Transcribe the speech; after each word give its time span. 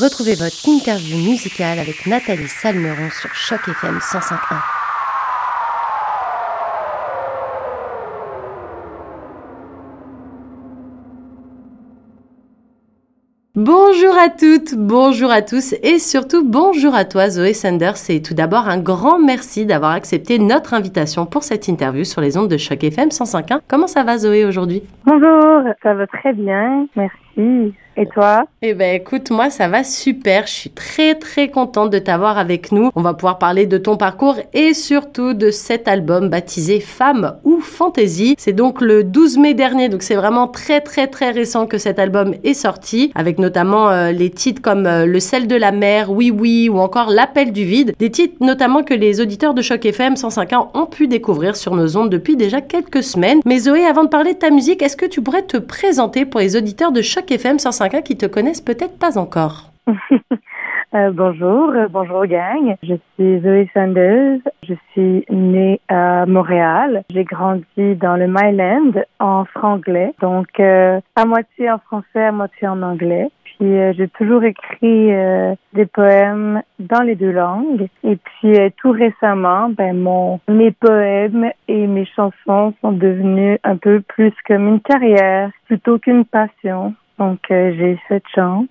Retrouvez 0.00 0.34
votre 0.34 0.68
interview 0.68 1.16
musicale 1.18 1.78
avec 1.78 2.04
Nathalie 2.06 2.48
Salmeron 2.48 3.10
sur 3.10 3.32
Choc 3.32 3.60
FM 3.68 3.98
105.1. 3.98 4.56
Bonjour 13.54 14.18
à 14.18 14.30
toutes, 14.30 14.74
bonjour 14.74 15.30
à 15.30 15.42
tous 15.42 15.74
et 15.84 16.00
surtout 16.00 16.44
bonjour 16.44 16.92
à 16.96 17.04
toi 17.04 17.30
Zoé 17.30 17.52
Sanders 17.54 17.94
et 18.08 18.20
tout 18.20 18.34
d'abord 18.34 18.68
un 18.68 18.78
grand 18.78 19.20
merci 19.20 19.64
d'avoir 19.64 19.92
accepté 19.92 20.40
notre 20.40 20.74
invitation 20.74 21.24
pour 21.24 21.44
cette 21.44 21.68
interview 21.68 22.02
sur 22.02 22.20
les 22.20 22.36
ondes 22.36 22.48
de 22.48 22.56
Choc 22.56 22.82
FM 22.82 23.10
105.1. 23.10 23.60
Comment 23.68 23.86
ça 23.86 24.02
va 24.02 24.18
Zoé 24.18 24.44
aujourd'hui? 24.44 24.82
Bonjour, 25.06 25.62
ça 25.84 25.94
va 25.94 26.08
très 26.08 26.32
bien, 26.32 26.88
merci. 26.96 27.74
Et 27.96 28.06
toi 28.06 28.46
Eh 28.60 28.74
ben 28.74 28.96
écoute, 28.96 29.30
moi 29.30 29.50
ça 29.50 29.68
va 29.68 29.84
super. 29.84 30.48
Je 30.48 30.52
suis 30.52 30.70
très 30.70 31.14
très 31.14 31.48
contente 31.48 31.90
de 31.90 32.00
t'avoir 32.00 32.38
avec 32.38 32.72
nous. 32.72 32.90
On 32.96 33.02
va 33.02 33.14
pouvoir 33.14 33.38
parler 33.38 33.66
de 33.66 33.78
ton 33.78 33.96
parcours 33.96 34.36
et 34.52 34.74
surtout 34.74 35.32
de 35.32 35.50
cet 35.50 35.86
album 35.86 36.28
baptisé 36.28 36.80
Femme 36.80 37.36
ou 37.44 37.60
Fantasy. 37.60 38.34
C'est 38.36 38.52
donc 38.52 38.80
le 38.80 39.04
12 39.04 39.38
mai 39.38 39.54
dernier, 39.54 39.88
donc 39.88 40.02
c'est 40.02 40.16
vraiment 40.16 40.48
très 40.48 40.80
très 40.80 41.06
très 41.06 41.30
récent 41.30 41.66
que 41.66 41.78
cet 41.78 42.00
album 42.00 42.34
est 42.42 42.54
sorti, 42.54 43.12
avec 43.14 43.38
notamment 43.38 43.88
euh, 43.90 44.10
les 44.10 44.30
titres 44.30 44.60
comme 44.60 44.86
euh, 44.86 45.06
Le 45.06 45.20
sel 45.20 45.46
de 45.46 45.56
la 45.56 45.70
mer, 45.70 46.10
Oui 46.10 46.32
Oui 46.32 46.68
ou 46.68 46.78
encore 46.78 47.10
L'appel 47.10 47.52
du 47.52 47.64
vide. 47.64 47.94
Des 48.00 48.10
titres 48.10 48.34
notamment 48.40 48.82
que 48.82 48.94
les 48.94 49.20
auditeurs 49.20 49.54
de 49.54 49.62
Choc 49.62 49.84
FM 49.86 50.14
105.1 50.14 50.68
ont 50.74 50.86
pu 50.86 51.06
découvrir 51.06 51.54
sur 51.54 51.76
nos 51.76 51.96
ondes 51.96 52.10
depuis 52.10 52.36
déjà 52.36 52.60
quelques 52.60 53.04
semaines. 53.04 53.38
Mais 53.44 53.58
Zoé, 53.58 53.84
avant 53.84 54.02
de 54.02 54.08
parler 54.08 54.34
de 54.34 54.38
ta 54.38 54.50
musique, 54.50 54.82
est-ce 54.82 54.96
que 54.96 55.06
tu 55.06 55.22
pourrais 55.22 55.42
te 55.42 55.58
présenter 55.58 56.24
pour 56.24 56.40
les 56.40 56.56
auditeurs 56.56 56.90
de 56.90 57.00
Choc 57.00 57.30
FM 57.30 57.58
105.1 57.58 57.83
qui 57.88 58.16
te 58.16 58.26
connaissent 58.26 58.60
peut-être 58.60 58.98
pas 58.98 59.18
encore. 59.18 59.70
Euh, 60.94 61.10
bonjour, 61.10 61.70
euh, 61.70 61.88
bonjour 61.90 62.24
gang. 62.26 62.76
Je 62.84 62.94
suis 62.94 63.40
Zoé 63.40 63.68
Sanders. 63.74 64.38
Je 64.62 64.74
suis 64.92 65.24
née 65.28 65.80
à 65.88 66.24
Montréal. 66.24 67.02
J'ai 67.10 67.24
grandi 67.24 67.96
dans 68.00 68.14
le 68.14 68.28
Myland 68.28 69.02
en 69.18 69.44
franglais, 69.44 70.14
donc 70.20 70.46
euh, 70.60 71.00
à 71.16 71.24
moitié 71.24 71.68
en 71.68 71.78
français, 71.78 72.22
à 72.22 72.30
moitié 72.30 72.68
en 72.68 72.80
anglais. 72.80 73.28
Puis 73.42 73.74
j'ai 73.96 74.06
toujours 74.06 74.44
écrit 74.44 75.10
des 75.72 75.86
poèmes 75.86 76.62
dans 76.78 77.02
les 77.02 77.16
deux 77.16 77.32
langues. 77.32 77.88
Et 78.04 78.14
puis 78.14 78.56
tout 78.76 78.92
récemment, 78.92 79.70
ben 79.70 79.96
mon 79.96 80.38
mes 80.46 80.70
poèmes 80.70 81.50
et 81.66 81.88
mes 81.88 82.06
chansons 82.06 82.72
sont 82.80 82.92
devenus 82.92 83.58
un 83.64 83.76
peu 83.76 84.00
plus 84.00 84.32
comme 84.46 84.68
une 84.68 84.80
carrière 84.80 85.50
plutôt 85.66 85.98
qu'une 85.98 86.24
passion. 86.24 86.94
Donc 87.18 87.40
euh, 87.50 87.72
j'ai 87.76 87.92
eu 87.92 87.98
cette 88.08 88.26
chance. 88.34 88.66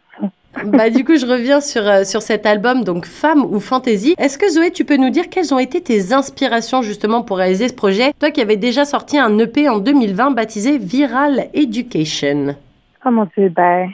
bah, 0.66 0.90
du 0.90 1.04
coup, 1.04 1.16
je 1.16 1.26
reviens 1.26 1.62
sur, 1.62 1.82
euh, 1.82 2.04
sur 2.04 2.22
cet 2.22 2.46
album, 2.46 2.84
donc 2.84 3.06
Femme 3.06 3.44
ou 3.44 3.60
Fantasy. 3.60 4.16
Est-ce 4.18 4.38
que 4.38 4.50
Zoé, 4.50 4.72
tu 4.72 4.86
peux 4.86 4.98
nous 4.98 5.10
dire 5.10 5.30
quelles 5.30 5.54
ont 5.54 5.60
été 5.60 5.82
tes 5.82 6.14
inspirations 6.14 6.82
justement 6.82 7.24
pour 7.24 7.38
réaliser 7.38 7.70
ce 7.70 7.76
projet? 7.76 8.14
Toi 8.20 8.32
qui 8.32 8.42
avais 8.42 8.58
déjà 8.58 8.86
sorti 8.86 9.18
un 9.18 9.38
EP 9.40 9.68
en 9.70 9.80
2020 9.80 10.32
baptisé 10.32 10.78
Viral 10.78 11.48
Education. 11.54 12.56
Oh 13.06 13.12
mon 13.12 13.28
Dieu, 13.36 13.50
ben, 13.50 13.90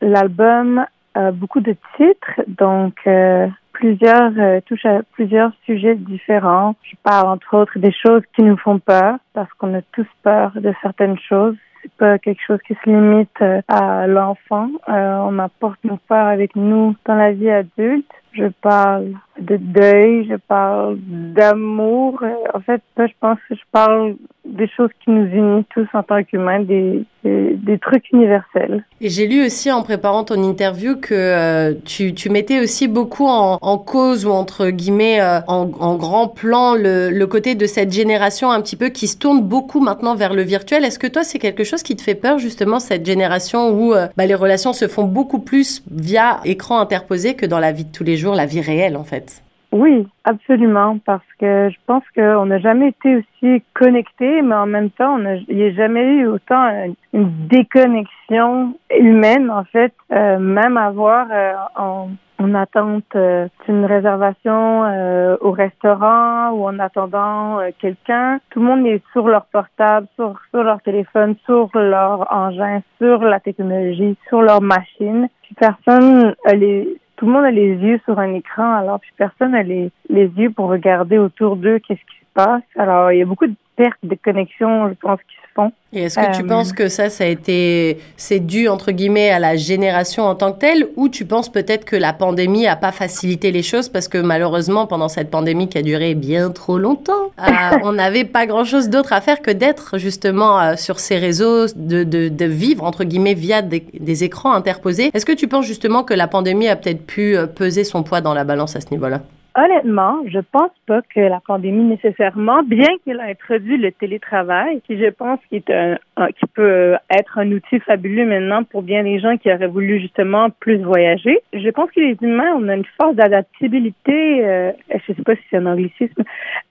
l'album 0.00 0.84
a 1.14 1.30
beaucoup 1.30 1.60
de 1.60 1.74
titres, 1.96 2.40
donc 2.46 2.94
euh, 3.06 3.46
plusieurs 3.72 4.32
euh, 4.38 4.60
touche 4.66 4.84
à 4.84 5.00
plusieurs 5.12 5.52
sujets 5.64 5.94
différents. 5.94 6.74
Je 6.82 6.96
parle 7.02 7.28
entre 7.28 7.56
autres 7.56 7.78
des 7.78 7.92
choses 7.92 8.22
qui 8.34 8.42
nous 8.42 8.56
font 8.56 8.78
peur, 8.78 9.16
parce 9.32 9.52
qu'on 9.54 9.74
a 9.74 9.82
tous 9.92 10.06
peur 10.22 10.52
de 10.54 10.72
certaines 10.82 11.18
choses 11.18 11.56
c'est 11.82 11.92
pas 11.92 12.18
quelque 12.18 12.40
chose 12.46 12.58
qui 12.66 12.74
se 12.74 12.90
limite 12.90 13.30
euh, 13.40 13.60
à 13.68 14.06
l'enfant. 14.06 14.70
Euh, 14.88 15.16
on 15.28 15.38
apporte 15.38 15.82
nos 15.84 15.98
peurs 16.08 16.26
avec 16.26 16.56
nous 16.56 16.94
dans 17.06 17.14
la 17.14 17.32
vie 17.32 17.50
adulte. 17.50 18.10
Je 18.32 18.46
parle 18.62 19.12
de 19.40 19.56
deuil, 19.56 20.26
je 20.28 20.36
parle 20.36 20.98
d'amour. 21.00 22.22
Euh, 22.22 22.34
en 22.54 22.60
fait, 22.60 22.82
je 22.96 23.12
pense 23.20 23.38
que 23.48 23.54
je 23.54 23.64
parle 23.72 24.16
des 24.60 24.68
choses 24.68 24.90
qui 25.02 25.10
nous 25.10 25.26
unissent 25.26 25.66
tous 25.74 25.88
en 25.94 26.02
tant 26.02 26.22
qu'humains, 26.22 26.60
des, 26.60 27.04
des, 27.24 27.78
trucs 27.78 28.10
universels. 28.12 28.84
Et 29.00 29.08
j'ai 29.08 29.26
lu 29.26 29.44
aussi 29.44 29.72
en 29.72 29.82
préparant 29.82 30.22
ton 30.22 30.42
interview 30.42 30.96
que 30.96 31.14
euh, 31.14 31.74
tu, 31.84 32.30
mettais 32.30 32.60
aussi 32.60 32.86
beaucoup 32.86 33.26
en, 33.26 33.78
cause 33.78 34.26
ou 34.26 34.30
entre 34.30 34.68
guillemets 34.68 35.20
euh, 35.20 35.40
en, 35.46 35.96
grand 35.96 36.28
plan 36.28 36.74
le, 36.74 37.10
le, 37.10 37.26
côté 37.26 37.54
de 37.54 37.66
cette 37.66 37.92
génération 37.92 38.50
un 38.50 38.60
petit 38.60 38.76
peu 38.76 38.90
qui 38.90 39.08
se 39.08 39.16
tourne 39.16 39.42
beaucoup 39.42 39.80
maintenant 39.80 40.14
vers 40.14 40.34
le 40.34 40.42
virtuel. 40.42 40.84
Est-ce 40.84 40.98
que 40.98 41.06
toi 41.06 41.24
c'est 41.24 41.38
quelque 41.38 41.64
chose 41.64 41.82
qui 41.82 41.96
te 41.96 42.02
fait 42.02 42.14
peur 42.14 42.38
justement 42.38 42.78
cette 42.78 43.06
génération 43.06 43.70
où 43.70 43.94
euh, 43.94 44.06
bah, 44.16 44.26
les 44.26 44.34
relations 44.34 44.74
se 44.74 44.86
font 44.86 45.04
beaucoup 45.04 45.40
plus 45.40 45.82
via 45.90 46.40
écran 46.44 46.78
interposé 46.78 47.34
que 47.34 47.46
dans 47.46 47.58
la 47.58 47.72
vie 47.72 47.84
de 47.84 47.92
tous 47.92 48.04
les 48.04 48.16
jours, 48.16 48.34
la 48.34 48.46
vie 48.46 48.60
réelle 48.60 48.96
en 48.96 49.04
fait? 49.04 49.42
Oui, 49.72 50.08
absolument, 50.24 50.98
parce 51.04 51.26
que 51.38 51.70
je 51.70 51.76
pense 51.86 52.02
qu'on 52.16 52.46
n'a 52.46 52.58
jamais 52.58 52.88
été 52.88 53.16
aussi 53.16 53.62
connectés, 53.72 54.42
mais 54.42 54.56
en 54.56 54.66
même 54.66 54.90
temps, 54.90 55.16
il 55.48 55.56
n'y 55.56 55.64
a 55.64 55.72
jamais 55.72 56.04
eu 56.04 56.26
autant 56.26 56.68
une 57.12 57.30
déconnexion 57.46 58.74
humaine, 58.98 59.48
en 59.48 59.62
fait, 59.64 59.92
euh, 60.12 60.40
même 60.40 60.76
avoir 60.76 61.28
euh, 61.30 61.52
en, 61.76 62.08
en, 62.40 62.54
attente 62.54 63.04
euh, 63.14 63.46
réservation 63.68 64.84
euh, 64.86 65.36
au 65.40 65.52
restaurant 65.52 66.50
ou 66.50 66.66
en 66.66 66.80
attendant 66.80 67.60
quelqu'un. 67.78 68.40
Tout 68.50 68.58
le 68.58 68.66
monde 68.66 68.86
est 68.86 69.02
sur 69.12 69.28
leur 69.28 69.44
portable, 69.46 70.08
sur, 70.16 70.34
sur 70.50 70.64
leur 70.64 70.82
téléphone, 70.82 71.36
sur 71.44 71.70
leur 71.74 72.26
engin, 72.32 72.80
sur 72.98 73.22
la 73.22 73.38
technologie, 73.38 74.16
sur 74.28 74.42
leur 74.42 74.60
machine. 74.60 75.28
Puis 75.42 75.54
personne 75.54 76.34
les 76.52 76.98
tout 77.20 77.26
le 77.26 77.32
monde 77.32 77.44
a 77.44 77.50
les 77.50 77.74
yeux 77.74 78.00
sur 78.06 78.18
un 78.18 78.32
écran, 78.32 78.76
alors 78.76 78.98
puis 78.98 79.12
personne 79.14 79.52
n'a 79.52 79.62
les, 79.62 79.90
les 80.08 80.26
yeux 80.38 80.48
pour 80.48 80.70
regarder 80.70 81.18
autour 81.18 81.56
d'eux 81.56 81.78
qu'est-ce 81.78 82.00
qui 82.00 82.18
se 82.18 82.32
passe. 82.32 82.62
Alors, 82.78 83.12
il 83.12 83.18
y 83.18 83.22
a 83.22 83.26
beaucoup 83.26 83.46
de 83.46 83.54
pertes 83.76 83.98
de 84.02 84.14
connexion, 84.14 84.88
je 84.88 84.94
pense, 84.94 85.20
qui 85.28 85.36
font. 85.54 85.72
Et 85.92 86.04
est-ce 86.04 86.16
que 86.16 86.36
tu 86.36 86.44
euh, 86.44 86.46
penses 86.46 86.72
que 86.72 86.88
ça, 86.88 87.10
ça 87.10 87.24
a 87.24 87.26
été, 87.26 87.98
c'est 88.16 88.38
dû 88.38 88.68
entre 88.68 88.92
guillemets 88.92 89.30
à 89.30 89.38
la 89.38 89.56
génération 89.56 90.24
en 90.24 90.34
tant 90.36 90.52
que 90.52 90.60
telle, 90.60 90.86
ou 90.96 91.08
tu 91.08 91.24
penses 91.24 91.48
peut-être 91.48 91.84
que 91.84 91.96
la 91.96 92.12
pandémie 92.12 92.66
a 92.68 92.76
pas 92.76 92.92
facilité 92.92 93.50
les 93.50 93.62
choses 93.62 93.88
parce 93.88 94.06
que 94.06 94.18
malheureusement 94.18 94.86
pendant 94.86 95.08
cette 95.08 95.30
pandémie 95.30 95.68
qui 95.68 95.78
a 95.78 95.82
duré 95.82 96.14
bien 96.14 96.50
trop 96.50 96.78
longtemps, 96.78 97.32
euh, 97.40 97.50
on 97.82 97.92
n'avait 97.92 98.24
pas 98.24 98.46
grand-chose 98.46 98.88
d'autre 98.88 99.12
à 99.12 99.20
faire 99.20 99.42
que 99.42 99.50
d'être 99.50 99.98
justement 99.98 100.60
euh, 100.60 100.76
sur 100.76 101.00
ces 101.00 101.18
réseaux, 101.18 101.66
de, 101.74 102.04
de, 102.04 102.28
de, 102.28 102.44
vivre 102.44 102.84
entre 102.84 103.04
guillemets 103.04 103.34
via 103.34 103.62
des, 103.62 103.84
des 103.98 104.24
écrans 104.24 104.52
interposés. 104.52 105.10
Est-ce 105.12 105.26
que 105.26 105.32
tu 105.32 105.48
penses 105.48 105.66
justement 105.66 106.04
que 106.04 106.14
la 106.14 106.28
pandémie 106.28 106.68
a 106.68 106.76
peut-être 106.76 107.04
pu 107.04 107.36
peser 107.56 107.84
son 107.84 108.02
poids 108.02 108.20
dans 108.20 108.34
la 108.34 108.44
balance 108.44 108.76
à 108.76 108.80
ce 108.80 108.86
niveau-là? 108.90 109.22
Honnêtement, 109.56 110.18
je 110.26 110.38
pense 110.38 110.70
pas 110.86 111.02
que 111.02 111.18
la 111.18 111.40
pandémie 111.40 111.82
nécessairement, 111.82 112.62
bien 112.62 112.86
qu'il 113.02 113.16
ait 113.16 113.30
introduit 113.32 113.78
le 113.78 113.90
télétravail, 113.90 114.80
qui 114.82 114.96
je 114.96 115.10
pense 115.10 115.40
qui 115.48 115.56
est 115.56 115.70
un, 115.70 115.98
qui 116.28 116.46
peut 116.54 116.96
être 117.10 117.38
un 117.38 117.50
outil 117.50 117.80
fabuleux 117.80 118.26
maintenant 118.26 118.62
pour 118.62 118.82
bien 118.82 119.02
des 119.02 119.18
gens 119.18 119.36
qui 119.36 119.52
auraient 119.52 119.66
voulu 119.66 119.98
justement 120.00 120.50
plus 120.50 120.78
voyager. 120.78 121.40
Je 121.52 121.68
pense 121.70 121.90
que 121.90 122.00
les 122.00 122.16
humains, 122.22 122.54
on 122.56 122.68
a 122.68 122.76
une 122.76 122.84
force 123.00 123.16
d'adaptabilité, 123.16 124.46
euh, 124.46 124.70
je 124.88 125.12
sais 125.14 125.22
pas 125.22 125.34
si 125.34 125.42
c'est 125.50 125.56
un 125.56 125.66
anglicisme, 125.66 126.22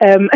euh, 0.05 0.27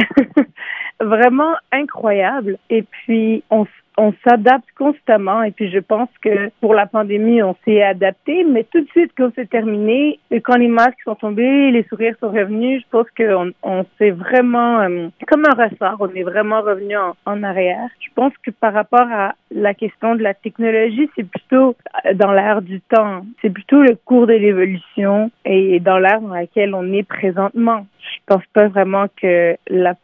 vraiment 1.00 1.54
incroyable. 1.72 2.58
Et 2.70 2.84
puis 2.84 3.44
on 3.52 3.66
on 3.98 4.14
s'adapte 4.28 4.68
constamment. 4.78 5.44
Et 5.44 5.52
puis 5.52 5.70
je 5.72 5.80
pense 5.80 6.10
que 6.22 6.50
pour 6.62 6.74
la 6.74 6.86
pandémie, 6.86 7.42
on 7.44 7.56
s'est 7.66 7.82
adapté, 7.82 8.44
mais 8.44 8.66
tout 8.72 8.82
de 8.82 8.90
suite 8.90 9.12
quand 9.18 9.32
c'est 9.36 9.50
terminé, 9.50 10.20
et 10.32 10.42
quand 10.42 10.56
les 10.56 10.68
masques 10.68 11.02
sont 11.04 11.16
tombés, 11.16 11.72
les 11.72 11.84
sourires 11.84 12.16
sont 12.20 12.32
revenus, 12.32 12.82
je 12.82 12.88
pense 12.90 13.08
qu'on 13.18 13.52
on 13.64 13.86
s'est 13.98 14.12
vraiment, 14.12 14.80
euh, 14.82 15.08
comme 15.28 15.46
un 15.46 15.64
ressort, 15.64 15.98
on 16.00 16.10
est 16.16 16.24
vraiment 16.24 16.62
revenu 16.62 16.96
en, 17.26 17.44
arrière. 17.44 17.90
Je 18.00 18.10
pense 18.16 18.34
que 18.44 18.52
par 18.52 18.74
rapport 18.74 19.08
à 19.12 19.36
la 19.52 19.74
question 19.74 20.16
de 20.16 20.24
la 20.24 20.34
technologie, 20.34 21.10
c'est 21.16 21.28
plutôt 21.28 21.76
euh, 22.06 22.14
dans 22.14 22.32
l'ère 22.32 22.62
du 22.62 22.80
temps, 22.82 23.26
c'est 23.42 23.50
plutôt 23.50 23.82
le 23.82 23.96
cours 24.06 24.28
de 24.28 24.34
l'évolution 24.34 25.30
et 25.46 25.80
dans 25.80 25.98
l'ère 25.98 26.22
dans 26.22 26.34
laquelle 26.34 26.74
on 26.74 26.94
est 26.94 27.04
présentement. 27.04 27.86
Je 28.00 28.20
pense 28.26 28.44
pas 28.54 28.68
vraiment 28.68 29.06
que 29.22 29.56
la, 29.70 29.96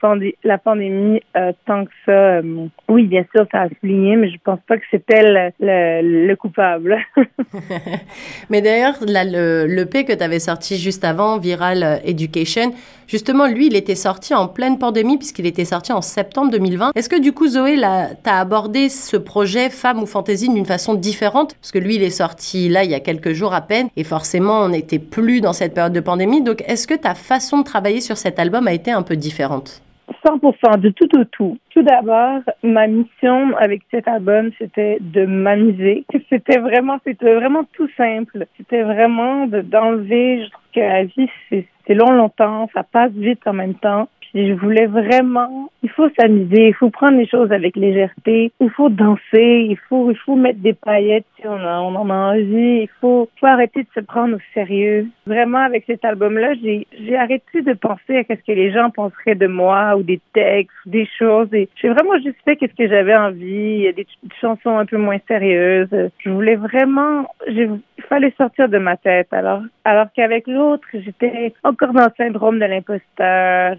la 0.43 0.57
pandémie, 0.57 1.21
euh, 1.35 1.51
tant 1.65 1.85
que 1.85 1.91
ça, 2.05 2.11
euh, 2.11 2.67
oui, 2.87 3.07
bien 3.07 3.25
sûr, 3.35 3.45
ça 3.51 3.61
a 3.61 3.67
mais 3.83 4.29
je 4.29 4.37
pense 4.43 4.59
pas 4.67 4.77
que 4.77 4.83
c'était 4.91 5.23
le, 5.23 5.51
le, 5.59 6.27
le, 6.27 6.35
coupable. 6.35 6.97
mais 8.49 8.61
d'ailleurs, 8.61 8.95
le, 9.01 9.83
P 9.85 10.05
que 10.05 10.13
tu 10.13 10.23
avais 10.23 10.39
sorti 10.39 10.77
juste 10.77 11.03
avant, 11.03 11.37
Viral 11.37 12.01
Education, 12.03 12.73
justement, 13.07 13.47
lui, 13.47 13.67
il 13.67 13.75
était 13.75 13.95
sorti 13.95 14.33
en 14.33 14.47
pleine 14.47 14.77
pandémie 14.77 15.17
puisqu'il 15.17 15.45
était 15.45 15.65
sorti 15.65 15.91
en 15.93 16.01
septembre 16.01 16.51
2020. 16.51 16.91
Est-ce 16.95 17.09
que 17.09 17.19
du 17.19 17.31
coup, 17.31 17.47
Zoé, 17.47 17.75
tu 17.77 17.83
as 17.83 18.39
abordé 18.39 18.89
ce 18.89 19.17
projet 19.17 19.69
Femme 19.69 20.01
ou 20.01 20.05
Fantasy 20.05 20.49
d'une 20.49 20.65
façon 20.65 20.93
différente? 20.93 21.55
Parce 21.55 21.71
que 21.71 21.79
lui, 21.79 21.95
il 21.95 22.03
est 22.03 22.09
sorti 22.09 22.69
là 22.69 22.83
il 22.83 22.91
y 22.91 22.95
a 22.95 22.99
quelques 22.99 23.33
jours 23.33 23.53
à 23.53 23.61
peine 23.61 23.89
et 23.95 24.03
forcément, 24.03 24.61
on 24.61 24.69
n'était 24.69 24.99
plus 24.99 25.41
dans 25.41 25.53
cette 25.53 25.73
période 25.73 25.93
de 25.93 25.99
pandémie. 25.99 26.43
Donc, 26.43 26.63
est-ce 26.67 26.87
que 26.87 26.95
ta 26.95 27.15
façon 27.15 27.59
de 27.59 27.63
travailler 27.63 28.01
sur 28.01 28.17
cet 28.17 28.39
album 28.39 28.67
a 28.67 28.73
été 28.73 28.91
un 28.91 29.03
peu 29.03 29.15
différente? 29.15 29.81
100% 30.25 30.79
du 30.79 30.93
tout 30.93 31.09
au 31.17 31.23
tout. 31.25 31.57
Tout 31.71 31.83
d'abord, 31.83 32.39
ma 32.63 32.87
mission 32.87 33.55
avec 33.57 33.81
cet 33.91 34.07
album, 34.07 34.51
c'était 34.57 34.97
de 34.99 35.25
m'amuser. 35.25 36.05
C'était 36.29 36.59
vraiment, 36.59 36.99
c'était 37.05 37.33
vraiment 37.35 37.63
tout 37.73 37.89
simple. 37.97 38.45
C'était 38.57 38.83
vraiment 38.83 39.47
d'enlever, 39.47 40.43
je 40.43 40.49
trouve 40.51 40.63
que 40.73 40.79
la 40.79 41.03
vie, 41.03 41.29
c'est 41.49 41.93
long, 41.93 42.11
longtemps, 42.11 42.69
ça 42.73 42.83
passe 42.83 43.11
vite 43.13 43.41
en 43.47 43.53
même 43.53 43.75
temps 43.75 44.07
je 44.33 44.53
voulais 44.53 44.85
vraiment, 44.85 45.69
il 45.83 45.89
faut 45.89 46.09
s'amuser, 46.19 46.67
il 46.67 46.73
faut 46.73 46.89
prendre 46.89 47.17
les 47.17 47.27
choses 47.27 47.51
avec 47.51 47.75
légèreté, 47.75 48.51
il 48.59 48.69
faut 48.69 48.89
danser, 48.89 49.67
il 49.69 49.77
faut, 49.87 50.11
il 50.11 50.17
faut 50.17 50.35
mettre 50.35 50.59
des 50.59 50.73
paillettes 50.73 51.25
si 51.39 51.47
on, 51.47 51.55
a, 51.55 51.79
on 51.79 51.95
en 51.95 52.09
a 52.09 52.33
envie, 52.33 52.81
il 52.83 52.89
faut, 53.01 53.29
faut 53.39 53.45
arrêter 53.45 53.83
de 53.83 53.87
se 53.95 54.01
prendre 54.01 54.35
au 54.35 54.39
sérieux. 54.53 55.07
Vraiment, 55.25 55.59
avec 55.59 55.85
cet 55.87 56.03
album-là, 56.05 56.53
j'ai, 56.61 56.85
j'ai 56.91 57.15
arrêté 57.15 57.61
de 57.61 57.73
penser 57.73 58.17
à 58.17 58.23
ce 58.23 58.41
que 58.45 58.51
les 58.51 58.71
gens 58.71 58.89
penseraient 58.89 59.35
de 59.35 59.47
moi 59.47 59.95
ou 59.95 60.03
des 60.03 60.19
textes 60.33 60.75
ou 60.85 60.89
des 60.89 61.07
choses. 61.17 61.47
Et 61.53 61.69
j'ai 61.81 61.89
vraiment 61.89 62.17
juste 62.23 62.37
fait 62.45 62.57
ce 62.59 62.65
que 62.65 62.87
j'avais 62.87 63.15
envie. 63.15 63.45
Il 63.45 63.81
y 63.81 63.87
a 63.87 63.93
des 63.93 64.07
chansons 64.41 64.77
un 64.77 64.85
peu 64.85 64.97
moins 64.97 65.19
sérieuses. 65.27 66.09
Je 66.19 66.29
voulais 66.29 66.55
vraiment, 66.55 67.27
il 67.47 67.79
fallait 68.07 68.33
sortir 68.37 68.69
de 68.69 68.77
ma 68.77 68.97
tête. 68.97 69.27
Alors, 69.31 69.61
alors 69.83 70.07
qu'avec 70.15 70.47
l'autre, 70.47 70.87
j'étais 70.93 71.53
encore 71.63 71.93
dans 71.93 72.05
le 72.05 72.11
syndrome 72.17 72.59
de 72.59 72.65
l'imposteur. 72.65 73.75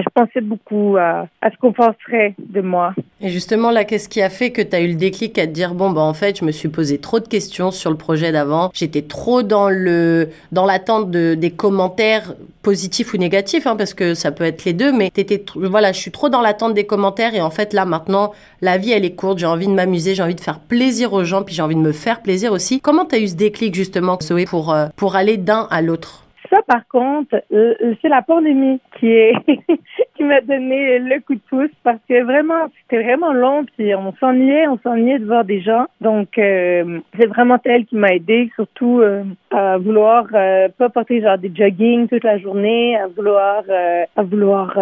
Je 0.00 0.08
pensais 0.14 0.40
beaucoup 0.40 0.96
à, 0.98 1.26
ce 1.42 1.56
qu'on 1.58 1.72
penserait 1.72 2.34
de 2.38 2.60
moi. 2.60 2.94
Et 3.20 3.28
justement, 3.28 3.70
là, 3.70 3.84
qu'est-ce 3.84 4.08
qui 4.08 4.22
a 4.22 4.30
fait 4.30 4.50
que 4.50 4.62
tu 4.62 4.74
as 4.74 4.80
eu 4.80 4.88
le 4.88 4.94
déclic 4.94 5.38
à 5.38 5.46
te 5.46 5.52
dire, 5.52 5.74
bon, 5.74 5.90
bah, 5.90 6.00
en 6.00 6.14
fait, 6.14 6.38
je 6.38 6.44
me 6.44 6.52
suis 6.52 6.68
posé 6.68 6.98
trop 6.98 7.20
de 7.20 7.28
questions 7.28 7.70
sur 7.70 7.90
le 7.90 7.96
projet 7.96 8.32
d'avant. 8.32 8.70
J'étais 8.72 9.02
trop 9.02 9.42
dans 9.42 9.68
le, 9.68 10.30
dans 10.52 10.66
l'attente 10.66 11.10
de, 11.10 11.34
des 11.34 11.50
commentaires 11.50 12.34
positifs 12.62 13.14
ou 13.14 13.16
négatifs, 13.16 13.66
hein, 13.66 13.76
parce 13.76 13.94
que 13.94 14.14
ça 14.14 14.32
peut 14.32 14.44
être 14.44 14.64
les 14.64 14.72
deux, 14.72 14.92
mais 14.92 15.10
t'étais, 15.10 15.42
voilà, 15.56 15.92
je 15.92 15.98
suis 15.98 16.10
trop 16.10 16.28
dans 16.28 16.42
l'attente 16.42 16.74
des 16.74 16.84
commentaires 16.84 17.34
et 17.34 17.40
en 17.40 17.50
fait, 17.50 17.72
là, 17.72 17.84
maintenant, 17.84 18.32
la 18.60 18.78
vie, 18.78 18.92
elle 18.92 19.04
est 19.04 19.14
courte. 19.14 19.38
J'ai 19.38 19.46
envie 19.46 19.66
de 19.66 19.72
m'amuser, 19.72 20.14
j'ai 20.14 20.22
envie 20.22 20.34
de 20.34 20.40
faire 20.40 20.60
plaisir 20.60 21.12
aux 21.12 21.24
gens, 21.24 21.42
puis 21.42 21.54
j'ai 21.54 21.62
envie 21.62 21.74
de 21.74 21.80
me 21.80 21.92
faire 21.92 22.22
plaisir 22.22 22.52
aussi. 22.52 22.80
Comment 22.80 23.04
tu 23.04 23.14
as 23.14 23.18
eu 23.18 23.28
ce 23.28 23.34
déclic, 23.34 23.74
justement, 23.74 24.18
Zoé, 24.22 24.44
pour, 24.44 24.72
euh, 24.72 24.86
pour 24.96 25.16
aller 25.16 25.36
d'un 25.36 25.68
à 25.70 25.82
l'autre? 25.82 26.24
Ça, 26.50 26.62
par 26.66 26.86
contre, 26.88 27.42
euh, 27.52 27.94
c'est 28.02 28.08
la 28.08 28.22
pandémie 28.22 28.80
qui 28.98 29.06
est 29.06 29.34
qui 30.20 30.26
m'a 30.26 30.42
donné 30.42 30.98
le 30.98 31.18
coup 31.20 31.34
de 31.34 31.40
pouce 31.48 31.74
parce 31.82 31.98
que 32.06 32.22
vraiment, 32.22 32.68
c'était 32.82 33.02
vraiment 33.02 33.32
long 33.32 33.64
puis 33.64 33.94
on 33.94 34.12
s'ennuyait, 34.20 34.68
on 34.68 34.78
s'ennuyait 34.78 35.18
de 35.18 35.24
voir 35.24 35.46
des 35.46 35.62
gens. 35.62 35.86
Donc, 36.02 36.36
euh, 36.36 37.00
c'est 37.18 37.26
vraiment 37.26 37.56
elle 37.64 37.86
qui 37.86 37.96
m'a 37.96 38.12
aidé, 38.12 38.50
surtout 38.54 39.00
euh, 39.00 39.22
à 39.50 39.78
vouloir 39.78 40.26
pas 40.76 40.88
porter 40.90 41.22
genre 41.22 41.38
des 41.38 41.50
jogging 41.54 42.06
toute 42.06 42.24
la 42.24 42.36
journée, 42.38 42.98
à 42.98 43.06
vouloir 43.06 43.64
à 44.16 44.22
vouloir 44.22 44.76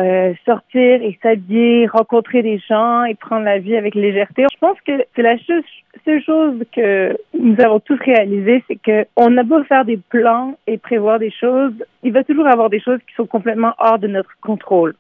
sortir 0.45 1.03
et 1.03 1.17
s'habiller, 1.23 1.87
rencontrer 1.87 2.43
des 2.43 2.59
gens 2.69 3.05
et 3.05 3.15
prendre 3.15 3.45
la 3.45 3.59
vie 3.59 3.77
avec 3.77 3.95
légèreté. 3.95 4.45
Je 4.53 4.59
pense 4.59 4.79
que 4.85 5.05
c'est 5.15 5.23
la 5.23 5.37
chose 5.37 5.63
seule 6.05 6.23
chose 6.23 6.63
que 6.75 7.17
nous 7.39 7.57
avons 7.61 7.81
tous 7.81 7.99
réalisé, 8.01 8.63
c'est 8.67 8.77
que 8.77 9.07
on 9.17 9.37
a 9.37 9.43
beau 9.43 9.63
faire 9.65 9.85
des 9.85 9.99
plans 9.99 10.57
et 10.67 10.79
prévoir 10.79 11.19
des 11.19 11.31
choses, 11.31 11.75
il 12.03 12.13
va 12.13 12.25
toujours 12.25 12.47
avoir 12.47 12.71
des 12.71 12.81
choses 12.81 13.01
qui 13.09 13.15
sont 13.15 13.27
complètement 13.27 13.75
hors 13.79 13.99
de 13.99 14.07
notre 14.07 14.31
contrôle. 14.41 14.95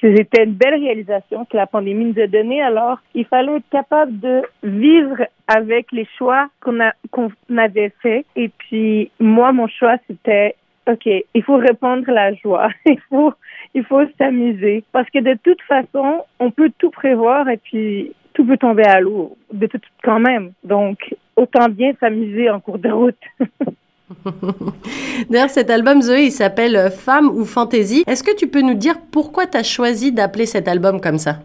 C'était 0.00 0.44
une 0.44 0.52
belle 0.52 0.74
réalisation 0.74 1.46
que 1.46 1.56
la 1.56 1.66
pandémie 1.66 2.04
nous 2.06 2.22
a 2.22 2.26
donnée. 2.26 2.62
Alors, 2.62 2.98
il 3.14 3.24
fallait 3.24 3.56
être 3.56 3.68
capable 3.70 4.20
de 4.20 4.42
vivre 4.62 5.22
avec 5.48 5.90
les 5.90 6.06
choix 6.18 6.48
qu'on 6.60 6.80
a 6.80 6.92
qu'on 7.10 7.30
avait 7.56 7.92
fait. 8.02 8.24
Et 8.36 8.50
puis, 8.50 9.10
moi, 9.18 9.52
mon 9.52 9.66
choix, 9.68 9.96
c'était 10.06 10.54
OK, 10.86 11.06
il 11.06 11.42
faut 11.42 11.56
répandre 11.56 12.08
la 12.10 12.34
joie. 12.34 12.68
il 12.86 13.00
faut 13.08 13.32
il 13.74 13.84
faut 13.84 14.02
s'amuser 14.18 14.84
parce 14.92 15.08
que 15.10 15.18
de 15.18 15.36
toute 15.42 15.62
façon, 15.62 16.24
on 16.38 16.50
peut 16.50 16.70
tout 16.78 16.90
prévoir 16.90 17.48
et 17.48 17.56
puis 17.56 18.12
tout 18.34 18.44
peut 18.44 18.58
tomber 18.58 18.84
à 18.84 19.00
l'eau, 19.00 19.36
de 19.52 19.66
tout 19.66 19.80
quand 20.02 20.20
même. 20.20 20.52
Donc, 20.62 21.14
autant 21.36 21.68
bien 21.68 21.92
s'amuser 21.98 22.50
en 22.50 22.60
cours 22.60 22.78
de 22.78 22.90
route. 22.90 23.16
D'ailleurs, 25.30 25.50
cet 25.50 25.70
album, 25.70 26.02
Zoé, 26.02 26.24
il 26.24 26.32
s'appelle 26.32 26.90
Femme 26.90 27.28
ou 27.28 27.44
Fantaisie. 27.44 28.04
Est-ce 28.06 28.22
que 28.22 28.34
tu 28.36 28.46
peux 28.46 28.62
nous 28.62 28.74
dire 28.74 28.96
pourquoi 29.12 29.46
tu 29.46 29.56
as 29.56 29.62
choisi 29.62 30.12
d'appeler 30.12 30.46
cet 30.46 30.68
album 30.68 31.00
comme 31.00 31.18
ça? 31.18 31.38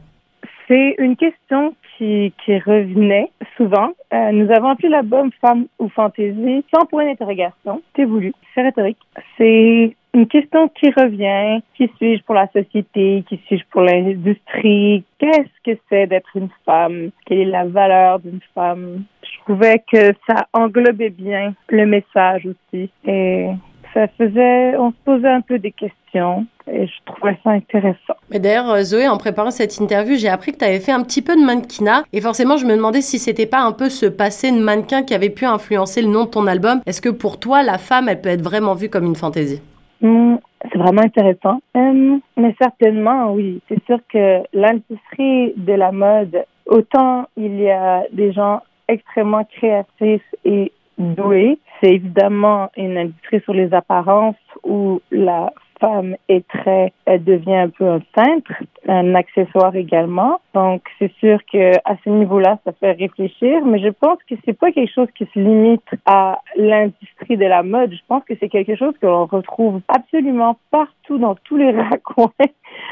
C'est 0.67 0.95
une 0.99 1.15
question 1.15 1.75
qui, 1.97 2.33
qui 2.45 2.57
revenait 2.59 3.29
souvent. 3.57 3.91
Euh, 4.13 4.31
nous 4.31 4.51
avons 4.51 4.69
appelé 4.69 4.89
l'album 4.89 5.29
Femme 5.41 5.65
ou 5.79 5.89
Fantaisie 5.89 6.63
sans 6.73 6.85
point 6.85 7.05
d'interrogation. 7.05 7.81
C'est 7.95 8.05
voulu. 8.05 8.33
C'est 8.53 8.61
rhétorique. 8.61 8.97
C'est 9.37 9.95
une 10.13 10.27
question 10.27 10.69
qui 10.69 10.89
revient. 10.91 11.61
Qui 11.75 11.89
suis-je 11.97 12.23
pour 12.23 12.35
la 12.35 12.47
société? 12.47 13.23
Qui 13.27 13.39
suis-je 13.47 13.63
pour 13.71 13.81
l'industrie? 13.81 15.03
Qu'est-ce 15.19 15.71
que 15.71 15.79
c'est 15.89 16.07
d'être 16.07 16.29
une 16.35 16.49
femme? 16.65 17.11
Quelle 17.25 17.39
est 17.39 17.45
la 17.45 17.65
valeur 17.65 18.19
d'une 18.19 18.41
femme? 18.53 19.03
Je 19.23 19.39
trouvais 19.43 19.83
que 19.91 20.13
ça 20.27 20.47
englobait 20.53 21.09
bien 21.09 21.53
le 21.69 21.85
message 21.85 22.45
aussi. 22.45 22.89
Et 23.05 23.47
ça 23.93 24.07
faisait, 24.17 24.77
on 24.77 24.91
se 24.91 24.97
posait 25.03 25.27
un 25.27 25.41
peu 25.41 25.59
des 25.59 25.71
questions 25.71 26.45
et 26.71 26.87
je 26.87 26.93
trouvais 27.05 27.37
ça 27.43 27.51
intéressant. 27.51 28.15
Mais 28.29 28.39
d'ailleurs, 28.39 28.69
euh, 28.69 28.83
Zoé, 28.83 29.07
en 29.07 29.17
préparant 29.17 29.51
cette 29.51 29.77
interview, 29.77 30.15
j'ai 30.15 30.29
appris 30.29 30.53
que 30.53 30.57
tu 30.57 30.65
avais 30.65 30.79
fait 30.79 30.91
un 30.91 31.03
petit 31.03 31.21
peu 31.21 31.35
de 31.35 31.41
mannequinat 31.41 32.03
et 32.13 32.21
forcément, 32.21 32.57
je 32.57 32.65
me 32.65 32.75
demandais 32.75 33.01
si 33.01 33.19
c'était 33.19 33.45
pas 33.45 33.61
un 33.61 33.71
peu 33.71 33.89
ce 33.89 34.05
passé 34.05 34.51
de 34.51 34.59
mannequin 34.59 35.03
qui 35.03 35.13
avait 35.13 35.29
pu 35.29 35.45
influencer 35.45 36.01
le 36.01 36.09
nom 36.09 36.25
de 36.25 36.29
ton 36.29 36.47
album. 36.47 36.81
Est-ce 36.85 37.01
que 37.01 37.09
pour 37.09 37.39
toi, 37.39 37.63
la 37.63 37.77
femme, 37.77 38.07
elle 38.07 38.21
peut 38.21 38.29
être 38.29 38.43
vraiment 38.43 38.75
vue 38.75 38.89
comme 38.89 39.05
une 39.05 39.15
fantaisie? 39.15 39.61
Hmm, 40.01 40.35
c'est 40.71 40.77
vraiment 40.77 41.03
intéressant. 41.03 41.61
Euh, 41.77 42.17
mais 42.37 42.55
certainement, 42.59 43.33
oui. 43.33 43.61
C'est 43.69 43.83
sûr 43.85 43.99
que 44.11 44.41
l'industrie 44.53 45.53
de 45.55 45.73
la 45.73 45.91
mode, 45.91 46.45
autant 46.65 47.25
il 47.37 47.59
y 47.59 47.69
a 47.69 48.03
des 48.11 48.31
gens 48.31 48.61
extrêmement 48.87 49.43
créatifs 49.45 50.35
et 50.43 50.71
doués, 50.97 51.59
c'est 51.79 51.91
évidemment 51.91 52.69
une 52.77 52.97
industrie 52.97 53.41
sur 53.41 53.53
les 53.53 53.73
apparences 53.73 54.35
où 54.63 55.01
la 55.11 55.51
femme 55.79 56.15
est 56.29 56.47
très, 56.47 56.93
elle 57.05 57.23
devient 57.23 57.55
un 57.55 57.69
peu 57.69 57.87
un 57.87 58.01
cintre, 58.15 58.51
un 58.87 59.15
accessoire 59.15 59.75
également. 59.75 60.39
Donc, 60.53 60.81
c'est 60.99 61.11
sûr 61.19 61.39
que 61.51 61.75
à 61.85 61.95
ce 62.03 62.09
niveau-là, 62.09 62.59
ça 62.65 62.73
fait 62.73 62.91
réfléchir, 62.91 63.65
mais 63.65 63.79
je 63.79 63.89
pense 63.89 64.17
que 64.29 64.35
c'est 64.43 64.57
pas 64.57 64.71
quelque 64.71 64.93
chose 64.93 65.07
qui 65.15 65.25
se 65.33 65.39
limite 65.39 65.81
à 66.05 66.39
l'industrie 66.57 67.37
de 67.37 67.45
la 67.45 67.63
mode. 67.63 67.93
Je 67.93 68.01
pense 68.07 68.23
que 68.25 68.33
c'est 68.39 68.49
quelque 68.49 68.75
chose 68.75 68.93
que 69.01 69.05
l'on 69.05 69.25
retrouve 69.27 69.81
absolument 69.87 70.57
partout 70.69 71.17
dans 71.17 71.35
tous 71.35 71.55
les 71.55 71.71
raccoins, 71.89 72.31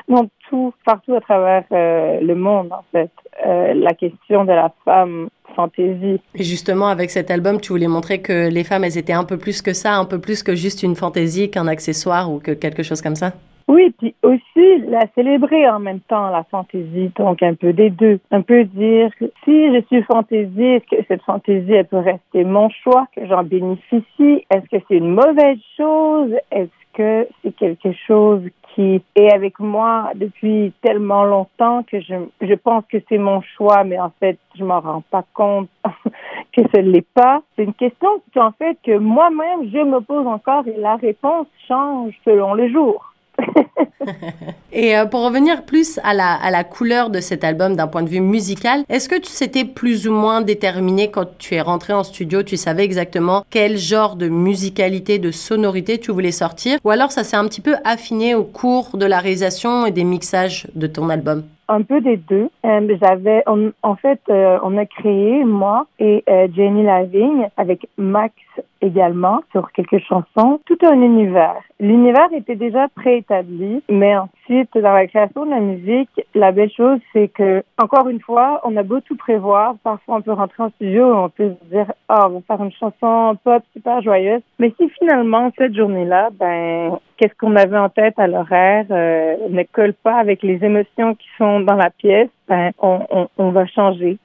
dans 0.07 0.27
tout, 0.49 0.73
partout 0.85 1.15
à 1.15 1.21
travers 1.21 1.65
euh, 1.71 2.21
le 2.21 2.35
monde, 2.35 2.71
en 2.71 2.83
fait. 2.91 3.11
Euh, 3.45 3.73
la 3.73 3.93
question 3.93 4.45
de 4.45 4.51
la 4.51 4.71
femme 4.85 5.29
fantaisie. 5.55 6.19
Et 6.35 6.43
justement, 6.43 6.87
avec 6.87 7.09
cet 7.09 7.31
album, 7.31 7.59
tu 7.59 7.73
voulais 7.73 7.87
montrer 7.87 8.21
que 8.21 8.49
les 8.49 8.63
femmes, 8.63 8.83
elles 8.83 8.97
étaient 8.97 9.13
un 9.13 9.23
peu 9.23 9.37
plus 9.37 9.61
que 9.61 9.73
ça, 9.73 9.95
un 9.95 10.05
peu 10.05 10.19
plus 10.19 10.43
que 10.43 10.55
juste 10.55 10.83
une 10.83 10.95
fantaisie, 10.95 11.49
qu'un 11.49 11.67
accessoire 11.67 12.31
ou 12.31 12.39
que 12.39 12.51
quelque 12.51 12.83
chose 12.83 13.01
comme 13.01 13.15
ça? 13.15 13.33
Oui, 13.69 13.93
puis 13.99 14.15
aussi 14.23 14.79
la 14.87 15.05
célébrer 15.13 15.69
en 15.69 15.77
même 15.77 15.99
temps, 15.99 16.31
la 16.31 16.43
fantaisie, 16.43 17.11
donc 17.15 17.43
un 17.43 17.53
peu 17.53 17.71
des 17.71 17.91
deux. 17.91 18.19
Un 18.31 18.41
peu 18.41 18.63
dire, 18.63 19.11
si 19.45 19.75
je 19.75 19.79
suis 19.85 20.01
fantaisie, 20.01 20.63
est-ce 20.63 20.97
que 20.97 21.03
cette 21.07 21.21
fantaisie, 21.21 21.73
elle 21.73 21.85
peut 21.85 21.99
rester 21.99 22.43
mon 22.45 22.69
choix, 22.69 23.05
que 23.15 23.27
j'en 23.27 23.43
bénéficie? 23.43 24.43
Est-ce 24.49 24.67
que 24.71 24.83
c'est 24.87 24.97
une 24.97 25.13
mauvaise 25.13 25.59
chose? 25.77 26.33
Est-ce 26.51 26.71
que 26.95 27.27
c'est 27.43 27.55
quelque 27.57 27.91
chose 28.07 28.41
qui 28.73 29.03
est 29.15 29.31
avec 29.31 29.59
moi 29.59 30.13
depuis 30.15 30.73
tellement 30.81 31.23
longtemps 31.23 31.83
que 31.83 31.99
je, 32.01 32.15
je 32.41 32.53
pense 32.55 32.83
que 32.91 32.97
c'est 33.07 33.19
mon 33.19 33.41
choix, 33.55 33.83
mais 33.83 33.99
en 33.99 34.11
fait, 34.19 34.39
je 34.57 34.63
m'en 34.63 34.79
rends 34.79 35.03
pas 35.11 35.25
compte 35.35 35.69
que 36.53 36.63
ce 36.73 36.81
l'est 36.81 37.07
pas? 37.13 37.43
C'est 37.55 37.65
une 37.65 37.75
question 37.75 38.09
en 38.35 38.51
fait 38.51 38.79
que 38.83 38.97
moi-même, 38.97 39.69
je 39.71 39.77
me 39.77 39.99
pose 39.99 40.25
encore 40.25 40.67
et 40.67 40.77
la 40.77 40.95
réponse 40.95 41.45
change 41.67 42.15
selon 42.25 42.55
les 42.55 42.71
jours. 42.71 43.08
Et 44.71 44.95
euh, 44.95 45.05
pour 45.05 45.25
revenir 45.25 45.63
plus 45.63 45.99
à 46.03 46.13
la, 46.13 46.33
à 46.33 46.51
la 46.51 46.63
couleur 46.63 47.09
de 47.09 47.19
cet 47.19 47.43
album 47.43 47.75
d'un 47.75 47.87
point 47.87 48.03
de 48.03 48.09
vue 48.09 48.21
musical, 48.21 48.83
est-ce 48.87 49.09
que 49.09 49.19
tu 49.19 49.29
s'étais 49.29 49.65
plus 49.65 50.07
ou 50.07 50.13
moins 50.13 50.41
déterminé 50.41 51.09
quand 51.09 51.37
tu 51.37 51.55
es 51.55 51.61
rentré 51.61 51.93
en 51.93 52.03
studio, 52.03 52.43
tu 52.43 52.55
savais 52.55 52.83
exactement 52.83 53.43
quel 53.49 53.77
genre 53.77 54.15
de 54.15 54.29
musicalité, 54.29 55.17
de 55.17 55.31
sonorité 55.31 55.97
tu 55.97 56.11
voulais 56.11 56.31
sortir? 56.31 56.77
Ou 56.83 56.91
alors 56.91 57.11
ça 57.11 57.23
s'est 57.23 57.37
un 57.37 57.45
petit 57.47 57.61
peu 57.61 57.75
affiné 57.83 58.35
au 58.35 58.43
cours 58.43 58.95
de 58.95 59.05
la 59.05 59.19
réalisation 59.19 59.85
et 59.85 59.91
des 59.91 60.03
mixages 60.03 60.67
de 60.75 60.87
ton 60.87 61.09
album? 61.09 61.43
Un 61.67 61.83
peu 61.83 62.01
des 62.01 62.17
deux. 62.17 62.49
Euh, 62.65 62.97
j'avais, 63.01 63.43
en 63.83 63.95
fait, 63.95 64.19
euh, 64.29 64.57
on 64.63 64.77
a 64.77 64.85
créé 64.85 65.43
moi 65.43 65.85
et 65.99 66.23
Jenny 66.55 66.83
Lavigne 66.83 67.49
avec 67.57 67.87
Max 67.97 68.33
également 68.81 69.41
sur 69.51 69.71
quelques 69.71 69.99
chansons, 69.99 70.59
tout 70.65 70.77
un 70.83 71.01
univers. 71.01 71.61
L'univers 71.79 72.31
était 72.33 72.55
déjà 72.55 72.87
préétabli, 72.89 73.81
mais 73.89 74.15
ensuite, 74.17 74.77
dans 74.77 74.93
la 74.93 75.07
création 75.07 75.45
de 75.45 75.51
la 75.51 75.59
musique, 75.59 76.09
la 76.35 76.51
belle 76.51 76.71
chose, 76.71 76.99
c'est 77.13 77.29
que, 77.29 77.63
encore 77.77 78.09
une 78.09 78.19
fois, 78.19 78.61
on 78.63 78.75
a 78.77 78.83
beau 78.83 78.99
tout 78.99 79.15
prévoir. 79.15 79.75
Parfois, 79.83 80.17
on 80.17 80.21
peut 80.21 80.33
rentrer 80.33 80.63
en 80.63 80.69
studio 80.71 81.09
et 81.09 81.17
on 81.17 81.29
peut 81.29 81.55
se 81.61 81.69
dire, 81.69 81.91
oh, 82.09 82.15
on 82.25 82.29
va 82.29 82.41
faire 82.47 82.63
une 82.63 82.71
chanson 82.71 83.37
pop 83.43 83.63
super 83.73 84.01
joyeuse. 84.01 84.41
Mais 84.59 84.73
si 84.79 84.89
finalement, 84.89 85.51
cette 85.57 85.75
journée-là, 85.75 86.29
ben, 86.37 86.97
qu'est-ce 87.17 87.35
qu'on 87.35 87.55
avait 87.55 87.77
en 87.77 87.89
tête 87.89 88.17
à 88.17 88.27
l'horaire 88.27 88.85
euh, 88.91 89.35
ne 89.49 89.63
colle 89.63 89.93
pas 89.93 90.15
avec 90.15 90.43
les 90.43 90.63
émotions 90.63 91.15
qui 91.15 91.27
sont 91.37 91.59
dans 91.61 91.75
la 91.75 91.89
pièce, 91.89 92.29
ben, 92.49 92.71
on, 92.79 92.99
on, 93.11 93.27
on 93.37 93.51
va 93.51 93.67
changer. 93.67 94.17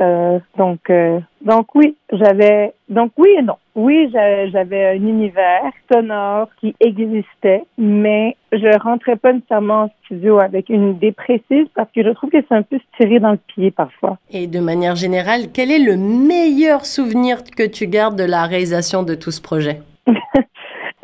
Euh, 0.00 0.38
donc, 0.56 0.88
euh, 0.88 1.18
donc 1.40 1.74
oui, 1.74 1.96
j'avais, 2.12 2.72
donc 2.88 3.10
oui 3.18 3.30
et 3.36 3.42
non. 3.42 3.56
Oui, 3.74 4.08
j'avais 4.12 4.90
un 4.90 4.94
univers 4.94 5.72
sonore 5.90 6.48
qui 6.60 6.76
existait, 6.78 7.64
mais 7.76 8.36
je 8.52 8.78
rentrais 8.78 9.16
pas 9.16 9.32
nécessairement 9.32 9.84
en 9.84 9.90
studio 10.04 10.38
avec 10.38 10.68
une 10.68 10.90
idée 10.90 11.10
précise 11.10 11.66
parce 11.74 11.90
que 11.92 12.04
je 12.04 12.10
trouve 12.10 12.30
que 12.30 12.36
c'est 12.48 12.54
un 12.54 12.62
peu 12.62 12.78
se 12.78 12.96
tirer 13.02 13.18
dans 13.18 13.32
le 13.32 13.38
pied 13.38 13.70
parfois. 13.70 14.18
Et 14.30 14.46
de 14.46 14.60
manière 14.60 14.94
générale, 14.94 15.50
quel 15.52 15.70
est 15.70 15.78
le 15.78 15.96
meilleur 15.96 16.86
souvenir 16.86 17.42
que 17.44 17.66
tu 17.66 17.88
gardes 17.88 18.16
de 18.16 18.24
la 18.24 18.44
réalisation 18.44 19.02
de 19.02 19.14
tout 19.14 19.30
ce 19.30 19.40
projet? 19.40 19.80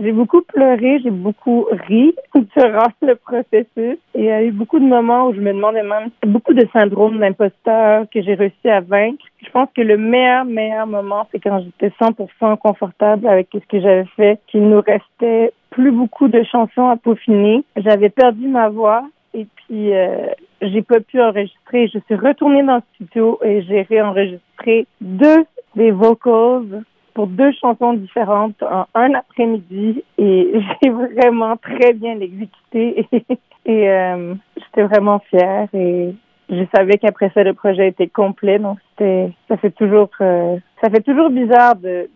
J'ai 0.00 0.12
beaucoup 0.12 0.42
pleuré, 0.42 1.00
j'ai 1.02 1.10
beaucoup 1.10 1.66
ri 1.88 2.14
durant 2.56 2.86
le 3.02 3.14
processus. 3.16 3.98
Et 4.14 4.20
il 4.20 4.24
y 4.24 4.30
a 4.30 4.44
eu 4.44 4.52
beaucoup 4.52 4.78
de 4.78 4.84
moments 4.84 5.26
où 5.26 5.34
je 5.34 5.40
me 5.40 5.52
demandais 5.52 5.82
même 5.82 6.10
beaucoup 6.24 6.54
de 6.54 6.66
syndrome 6.72 7.18
d'imposteur 7.18 8.06
que 8.12 8.22
j'ai 8.22 8.34
réussi 8.34 8.68
à 8.68 8.80
vaincre. 8.80 9.24
Je 9.44 9.50
pense 9.50 9.68
que 9.74 9.82
le 9.82 9.96
meilleur, 9.96 10.44
meilleur 10.44 10.86
moment, 10.86 11.26
c'est 11.32 11.40
quand 11.40 11.60
j'étais 11.60 11.92
100% 12.00 12.58
confortable 12.58 13.26
avec 13.26 13.48
ce 13.52 13.58
que 13.58 13.80
j'avais 13.80 14.06
fait, 14.16 14.38
qu'il 14.46 14.68
nous 14.68 14.80
restait 14.80 15.52
plus 15.70 15.90
beaucoup 15.90 16.28
de 16.28 16.44
chansons 16.44 16.88
à 16.88 16.96
peaufiner. 16.96 17.64
J'avais 17.76 18.10
perdu 18.10 18.46
ma 18.46 18.68
voix 18.68 19.04
et 19.34 19.46
puis 19.56 19.92
euh, 19.94 20.28
j'ai 20.62 20.82
pas 20.82 21.00
pu 21.00 21.20
enregistrer. 21.20 21.88
Je 21.88 21.98
suis 22.06 22.14
retournée 22.14 22.62
dans 22.62 22.76
le 22.76 22.82
studio 22.94 23.40
et 23.44 23.62
j'ai 23.62 23.82
réenregistré 23.82 24.86
deux 25.00 25.44
des 25.74 25.90
vocals 25.90 26.84
pour 27.18 27.26
deux 27.26 27.50
chansons 27.60 27.94
différentes 27.94 28.62
en 28.62 28.86
un 28.94 29.12
après-midi 29.14 30.04
et 30.18 30.52
j'ai 30.82 30.88
vraiment 30.88 31.56
très 31.56 31.92
bien 31.92 32.20
exécuté 32.20 33.08
et, 33.66 33.90
euh, 33.90 34.34
j'étais 34.56 34.84
vraiment 34.84 35.18
fière 35.28 35.66
et 35.74 36.14
je 36.48 36.62
savais 36.72 36.96
qu'après 36.96 37.32
ça 37.34 37.42
le 37.42 37.54
projet 37.54 37.88
était 37.88 38.06
complet 38.06 38.60
donc 38.60 38.78
c'était 38.90 39.32
ça 39.48 39.56
fait 39.56 39.72
toujours 39.72 40.10
euh, 40.20 40.58
ça 40.80 40.90
fait 40.90 41.00
toujours 41.00 41.30
bizarre 41.30 41.74
de 41.74 42.08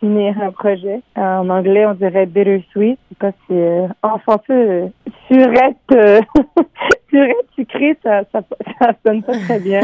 finir 0.00 0.36
un 0.42 0.50
projet. 0.50 1.00
En 1.16 1.48
anglais, 1.48 1.86
on 1.86 1.94
dirait 1.94 2.26
bittersweet. 2.26 2.98
Je 2.98 3.08
sais 3.08 3.18
pas 3.18 3.32
si 3.46 3.54
euh, 3.54 3.88
en 4.02 4.18
français, 4.18 4.92
surette, 5.28 5.76
surette 7.08 7.48
sucrée, 7.54 7.96
ça, 8.02 8.20
ça, 8.30 8.42
ça 8.78 8.92
sonne 9.02 9.22
pas 9.22 9.32
très 9.32 9.60
bien. 9.60 9.80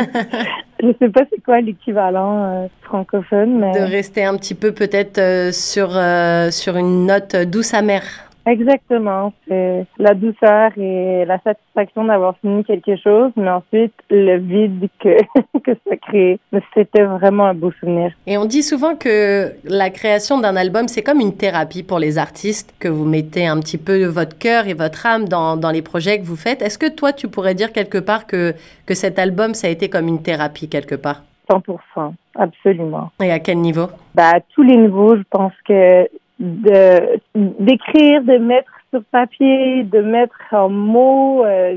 Je 0.80 0.92
sais 0.99 1.08
pas 1.08 1.23
c'est 1.30 1.42
quoi 1.42 1.61
l'équivalent 1.61 2.44
euh, 2.44 2.66
francophone, 2.82 3.58
mais... 3.58 3.73
De 3.73 3.85
rester 3.85 4.25
un 4.25 4.37
petit 4.37 4.54
peu 4.54 4.73
peut-être 4.73 5.18
euh, 5.18 5.50
sur, 5.50 5.97
euh, 5.97 6.50
sur 6.50 6.76
une 6.76 7.06
note 7.06 7.35
douce 7.35 7.75
amère. 7.75 8.27
Exactement. 8.49 9.35
C'est 9.47 9.87
la 9.99 10.14
douceur 10.14 10.71
et 10.78 11.26
la 11.26 11.38
satisfaction 11.40 12.05
d'avoir 12.05 12.35
fini 12.38 12.64
quelque 12.64 12.97
chose, 12.97 13.31
mais 13.37 13.50
ensuite 13.50 13.93
le 14.09 14.38
vide 14.38 14.88
que, 15.00 15.19
que 15.64 15.73
ça 15.87 15.97
crée. 15.97 16.38
C'était 16.75 17.05
vraiment 17.05 17.45
un 17.45 17.55
beau 17.55 17.71
souvenir. 17.73 18.12
Et 18.26 18.38
on 18.38 18.47
dit 18.47 18.62
souvent 18.62 18.97
que 18.97 19.52
la 19.64 19.90
création 19.90 20.40
d'un 20.40 20.57
album, 20.57 20.88
c'est 20.88 21.02
comme 21.02 21.21
une 21.21 21.37
thérapie 21.37 21.83
pour 21.83 21.99
les 21.99 22.17
artistes, 22.17 22.75
que 22.78 22.88
vous 22.88 23.05
mettez 23.05 23.47
un 23.47 23.61
petit 23.61 23.78
peu 23.78 24.05
votre 24.07 24.38
cœur 24.38 24.67
et 24.67 24.75
votre 24.75 25.05
âme 25.05 25.28
dans, 25.28 25.59
dans 25.59 25.71
les 25.71 25.83
projets 25.83 26.19
que 26.19 26.25
vous 26.25 26.37
faites. 26.37 26.62
Est-ce 26.62 26.78
que 26.78 26.88
toi, 26.88 27.12
tu 27.12 27.28
pourrais 27.28 27.55
dire 27.55 27.73
quelque 27.73 27.99
part 27.99 28.26
que, 28.26 28.55
que 28.87 28.95
cet 28.95 29.19
album, 29.19 29.52
ça 29.52 29.67
a 29.67 29.71
été 29.71 29.90
comme 29.90 30.09
une 30.09 30.23
thérapie 30.23 30.71
quelque 30.71 30.95
part? 30.95 31.23
100%, 31.50 32.12
absolument. 32.35 33.11
Et 33.23 33.31
à 33.31 33.38
quel 33.38 33.59
niveau? 33.59 33.88
Bah, 34.14 34.31
à 34.35 34.40
tous 34.40 34.62
les 34.62 34.76
niveaux, 34.76 35.17
je 35.17 35.23
pense 35.31 35.52
que 35.67 36.09
de 36.38 37.21
d'écrire, 37.35 38.23
de 38.23 38.38
mettre 38.38 38.71
sur 38.90 39.02
papier, 39.04 39.83
de 39.83 40.00
mettre 40.00 40.38
en 40.52 40.68
mots 40.68 41.45
euh, 41.45 41.76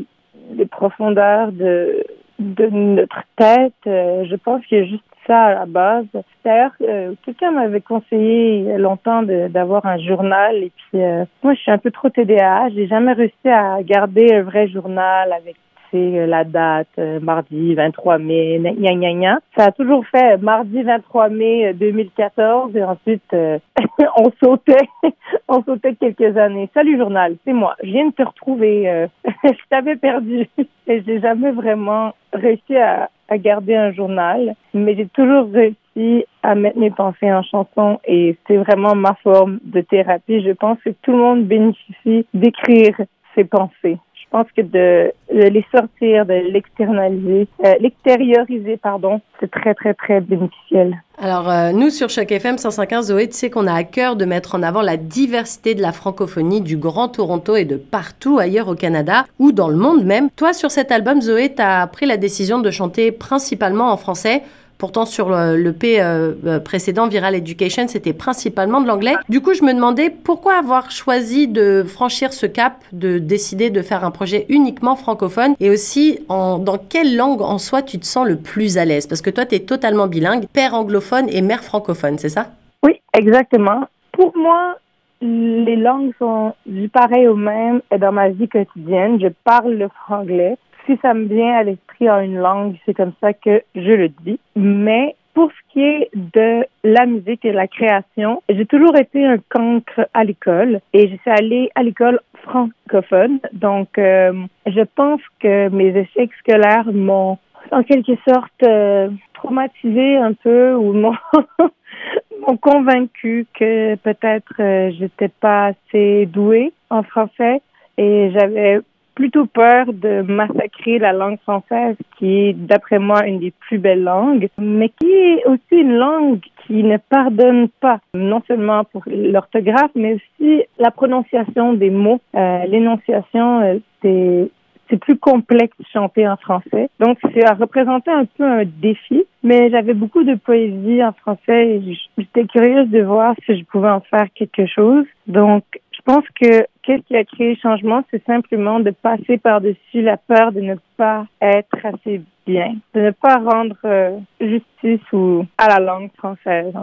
les 0.53 0.65
profondeurs 0.65 1.51
de 1.51 2.03
de 2.39 2.67
notre 2.67 3.23
tête. 3.37 3.73
Euh, 3.87 4.25
je 4.29 4.35
pense 4.35 4.65
qu'il 4.65 4.79
y 4.79 4.81
a 4.81 4.85
juste 4.85 5.03
ça 5.27 5.43
à 5.43 5.53
la 5.53 5.65
base. 5.65 6.05
D'ailleurs, 6.43 6.71
euh, 6.81 7.13
quelqu'un 7.23 7.51
m'avait 7.51 7.81
conseillé 7.81 8.77
longtemps 8.77 9.23
d'avoir 9.23 9.85
un 9.85 9.97
journal 9.99 10.55
et 10.55 10.71
puis 10.75 11.01
euh, 11.01 11.25
moi 11.43 11.53
je 11.53 11.59
suis 11.59 11.71
un 11.71 11.77
peu 11.77 11.91
trop 11.91 12.09
TDAH, 12.09 12.69
j'ai 12.75 12.87
jamais 12.87 13.13
réussi 13.13 13.47
à 13.47 13.81
garder 13.83 14.33
un 14.33 14.41
vrai 14.41 14.67
journal 14.67 15.31
avec 15.31 15.55
euh, 15.97 16.25
la 16.25 16.43
date, 16.43 16.87
euh, 16.99 17.19
mardi 17.19 17.73
23 17.75 18.17
mai, 18.17 18.59
gna 18.59 18.93
gna 18.93 19.13
gna. 19.13 19.39
Ça 19.57 19.65
a 19.65 19.71
toujours 19.71 20.05
fait 20.07 20.37
mardi 20.41 20.81
23 20.83 21.29
mai 21.29 21.73
2014 21.73 22.71
euh, 22.75 22.79
et 22.79 22.83
ensuite 22.83 23.35
on 24.17 24.31
sautait, 24.43 24.87
on 25.47 25.63
sautait 25.63 25.95
quelques 25.95 26.37
années. 26.37 26.69
Salut 26.73 26.97
journal, 26.97 27.35
c'est 27.45 27.53
moi. 27.53 27.75
Je 27.83 27.89
viens 27.89 28.07
de 28.07 28.13
te 28.13 28.23
retrouver. 28.23 29.07
je 29.43 29.69
t'avais 29.69 29.95
perdu 29.95 30.47
et 30.87 31.03
j'ai 31.05 31.19
jamais 31.19 31.51
vraiment 31.51 32.13
réussi 32.33 32.75
à, 32.77 33.09
à 33.29 33.37
garder 33.37 33.75
un 33.75 33.91
journal, 33.91 34.55
mais 34.73 34.95
j'ai 34.95 35.07
toujours 35.07 35.49
réussi 35.51 36.25
à 36.43 36.55
mettre 36.55 36.77
mes 36.77 36.91
pensées 36.91 37.31
en 37.31 37.43
chanson 37.43 37.99
et 38.05 38.37
c'est 38.47 38.57
vraiment 38.57 38.95
ma 38.95 39.15
forme 39.23 39.59
de 39.63 39.81
thérapie. 39.81 40.41
Je 40.41 40.51
pense 40.51 40.77
que 40.83 40.91
tout 41.01 41.11
le 41.11 41.17
monde 41.17 41.45
bénéficie 41.45 42.25
d'écrire 42.33 42.95
ses 43.35 43.43
pensées. 43.43 43.97
Je 44.31 44.37
pense 44.37 44.47
que 44.55 44.61
de, 44.61 45.11
les 45.33 45.65
sortir, 45.75 46.25
de 46.25 46.51
l'externaliser, 46.53 47.49
euh, 47.65 47.73
l'extérioriser, 47.81 48.77
pardon, 48.77 49.19
c'est 49.41 49.51
très, 49.51 49.73
très, 49.73 49.93
très 49.93 50.21
bénéficiel. 50.21 50.95
Alors, 51.17 51.49
euh, 51.49 51.73
nous, 51.73 51.89
sur 51.89 52.07
Choc 52.09 52.31
FM 52.31 52.55
105.1, 52.55 53.01
Zoé, 53.01 53.27
tu 53.27 53.35
sais 53.35 53.49
qu'on 53.49 53.67
a 53.67 53.73
à 53.73 53.83
cœur 53.83 54.15
de 54.15 54.23
mettre 54.23 54.55
en 54.55 54.63
avant 54.63 54.81
la 54.81 54.95
diversité 54.95 55.75
de 55.75 55.81
la 55.81 55.91
francophonie 55.91 56.61
du 56.61 56.77
Grand 56.77 57.09
Toronto 57.09 57.57
et 57.57 57.65
de 57.65 57.75
partout 57.75 58.39
ailleurs 58.39 58.69
au 58.69 58.75
Canada 58.75 59.25
ou 59.37 59.51
dans 59.51 59.67
le 59.67 59.75
monde 59.75 60.05
même. 60.05 60.29
Toi, 60.29 60.53
sur 60.53 60.71
cet 60.71 60.93
album, 60.93 61.19
Zoé, 61.19 61.53
tu 61.53 61.61
as 61.61 61.85
pris 61.87 62.05
la 62.05 62.15
décision 62.15 62.59
de 62.59 62.71
chanter 62.71 63.11
principalement 63.11 63.91
en 63.91 63.97
français. 63.97 64.43
Pourtant, 64.81 65.05
sur 65.05 65.29
le, 65.29 65.73
P 65.73 66.01
euh, 66.01 66.33
euh, 66.47 66.59
précédent, 66.59 67.07
Viral 67.07 67.35
Education, 67.35 67.87
c'était 67.87 68.13
principalement 68.13 68.81
de 68.81 68.87
l'anglais. 68.87 69.13
Du 69.29 69.39
coup, 69.39 69.53
je 69.53 69.61
me 69.61 69.75
demandais 69.75 70.09
pourquoi 70.09 70.55
avoir 70.55 70.89
choisi 70.89 71.47
de 71.47 71.83
franchir 71.83 72.33
ce 72.33 72.47
cap, 72.47 72.83
de 72.91 73.19
décider 73.19 73.69
de 73.69 73.83
faire 73.83 74.03
un 74.03 74.09
projet 74.09 74.47
uniquement 74.49 74.95
francophone 74.95 75.53
et 75.59 75.69
aussi 75.69 76.21
en, 76.29 76.57
dans 76.57 76.79
quelle 76.79 77.15
langue 77.15 77.43
en 77.43 77.59
soi 77.59 77.83
tu 77.83 77.99
te 77.99 78.07
sens 78.07 78.27
le 78.27 78.37
plus 78.37 78.79
à 78.79 78.85
l'aise? 78.85 79.05
Parce 79.05 79.21
que 79.21 79.29
toi, 79.29 79.45
tu 79.45 79.53
es 79.53 79.59
totalement 79.59 80.07
bilingue, 80.07 80.47
père 80.51 80.73
anglophone 80.73 81.27
et 81.29 81.43
mère 81.43 81.63
francophone, 81.63 82.17
c'est 82.17 82.29
ça? 82.29 82.47
Oui, 82.83 82.99
exactement. 83.13 83.83
Pour 84.13 84.35
moi, 84.35 84.77
les 85.21 85.75
langues 85.75 86.11
sont 86.17 86.55
du 86.65 86.89
pareil 86.89 87.27
au 87.27 87.35
même 87.35 87.81
dans 87.95 88.11
ma 88.11 88.29
vie 88.29 88.49
quotidienne. 88.49 89.19
Je 89.21 89.27
parle 89.43 89.73
le 89.73 89.89
franglais 90.05 90.57
si 90.85 90.97
ça 91.01 91.13
me 91.13 91.25
vient 91.25 91.53
à 91.53 91.63
l'esprit 91.63 92.09
en 92.09 92.19
une 92.19 92.37
langue, 92.37 92.75
c'est 92.85 92.93
comme 92.93 93.13
ça 93.21 93.33
que 93.33 93.61
je 93.75 93.91
le 93.91 94.09
dis. 94.09 94.39
Mais 94.55 95.15
pour 95.33 95.49
ce 95.51 95.73
qui 95.73 95.81
est 95.81 96.09
de 96.13 96.65
la 96.83 97.05
musique 97.05 97.45
et 97.45 97.51
la 97.51 97.67
création, 97.67 98.43
j'ai 98.49 98.65
toujours 98.65 98.95
été 98.97 99.25
un 99.25 99.37
cancre 99.49 100.07
à 100.13 100.23
l'école 100.23 100.81
et 100.93 101.07
je 101.07 101.15
suis 101.15 101.31
allée 101.31 101.69
à 101.75 101.83
l'école 101.83 102.19
francophone. 102.43 103.39
Donc, 103.53 103.97
euh, 103.97 104.33
je 104.65 104.81
pense 104.95 105.21
que 105.39 105.69
mes 105.69 105.97
échecs 105.97 106.33
scolaires 106.39 106.91
m'ont 106.91 107.37
en 107.71 107.83
quelque 107.83 108.13
sorte 108.27 108.63
euh, 108.63 109.09
traumatisé 109.33 110.17
un 110.17 110.33
peu 110.33 110.73
ou 110.73 110.93
m'ont 110.93 112.57
convaincu 112.59 113.45
que 113.53 113.95
peut-être 113.95 114.53
euh, 114.59 114.91
j'étais 114.97 115.29
pas 115.29 115.67
assez 115.67 116.25
douée 116.25 116.73
en 116.89 117.03
français 117.03 117.61
et 117.97 118.31
j'avais 118.33 118.79
plutôt 119.15 119.45
peur 119.45 119.87
de 119.93 120.21
massacrer 120.21 120.99
la 120.99 121.13
langue 121.13 121.39
française, 121.39 121.95
qui 122.17 122.49
est, 122.49 122.53
d'après 122.53 122.99
moi, 122.99 123.25
une 123.25 123.39
des 123.39 123.51
plus 123.51 123.77
belles 123.77 124.03
langues, 124.03 124.47
mais 124.57 124.89
qui 124.89 125.11
est 125.11 125.45
aussi 125.45 125.81
une 125.81 125.95
langue 125.95 126.39
qui 126.65 126.83
ne 126.83 126.97
pardonne 126.97 127.67
pas, 127.79 127.99
non 128.13 128.41
seulement 128.47 128.83
pour 128.85 129.03
l'orthographe, 129.07 129.91
mais 129.95 130.15
aussi 130.15 130.63
la 130.79 130.91
prononciation 130.91 131.73
des 131.73 131.89
mots. 131.89 132.21
Euh, 132.35 132.65
L'énonciation, 132.67 133.61
euh, 133.61 133.79
c'est 134.01 134.49
c'est 134.91 134.97
plus 134.97 135.17
complexe 135.17 135.75
de 135.79 135.85
chanter 135.91 136.27
en 136.27 136.35
français. 136.35 136.89
Donc, 136.99 137.17
ça 137.21 137.53
représentait 137.53 138.11
un 138.11 138.25
peu 138.25 138.43
un 138.43 138.63
défi, 138.65 139.23
mais 139.41 139.69
j'avais 139.69 139.93
beaucoup 139.93 140.23
de 140.23 140.35
poésie 140.35 141.01
en 141.03 141.13
français 141.13 141.77
et 141.77 141.97
j'étais 142.17 142.45
curieuse 142.45 142.89
de 142.89 143.01
voir 143.01 143.33
si 143.45 143.57
je 143.57 143.63
pouvais 143.63 143.89
en 143.89 144.01
faire 144.01 144.27
quelque 144.35 144.65
chose. 144.65 145.05
Donc, 145.27 145.63
je 146.01 146.13
pense 146.13 146.23
que 146.39 146.65
qu'est-ce 146.83 147.03
qui 147.07 147.15
a 147.15 147.23
créé 147.23 147.51
le 147.51 147.57
changement, 147.61 148.03
c'est 148.09 148.23
simplement 148.25 148.79
de 148.79 148.91
passer 148.91 149.37
par-dessus 149.37 150.01
la 150.01 150.17
peur 150.17 150.51
de 150.51 150.61
ne 150.61 150.75
pas 150.97 151.25
être 151.41 151.77
assez 151.83 152.21
bien, 152.47 152.75
de 152.93 153.01
ne 153.01 153.11
pas 153.11 153.37
rendre 153.37 153.75
euh, 153.85 154.17
justice 154.39 155.05
ou 155.13 155.45
à 155.57 155.67
la 155.67 155.79
langue 155.79 156.09
française. 156.17 156.73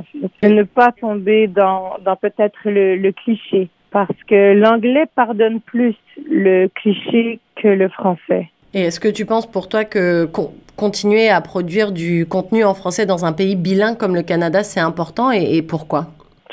De 0.43 0.49
ne 0.49 0.63
pas 0.63 0.93
tomber 0.93 1.49
dans, 1.49 1.97
peut-être 2.21 2.59
le, 2.65 3.11
cliché, 3.13 3.69
parce 3.91 4.17
que 4.29 4.55
l'anglais 4.55 5.07
pardonne 5.15 5.61
plus 5.61 5.97
le 6.31 6.69
cliché 6.69 7.41
que 7.57 7.69
le 7.69 7.89
français. 7.89 8.49
Et 8.75 8.83
est-ce 8.83 9.01
que 9.01 9.09
tu 9.09 9.27
penses 9.27 9.51
pour 9.51 9.69
toi 9.69 9.85
que 9.85 10.29
continuer 10.77 11.29
à 11.29 11.41
produire 11.41 11.91
du 11.91 12.27
contenu 12.27 12.65
en 12.65 12.75
français 12.75 13.07
dans 13.07 13.25
un 13.25 13.33
pays 13.33 13.57
bilingue 13.57 13.97
comme 13.97 14.15
le 14.15 14.23
Canada, 14.23 14.63
c'est 14.63 14.81
important 14.81 15.33
et 15.33 15.63
pourquoi? 15.63 16.09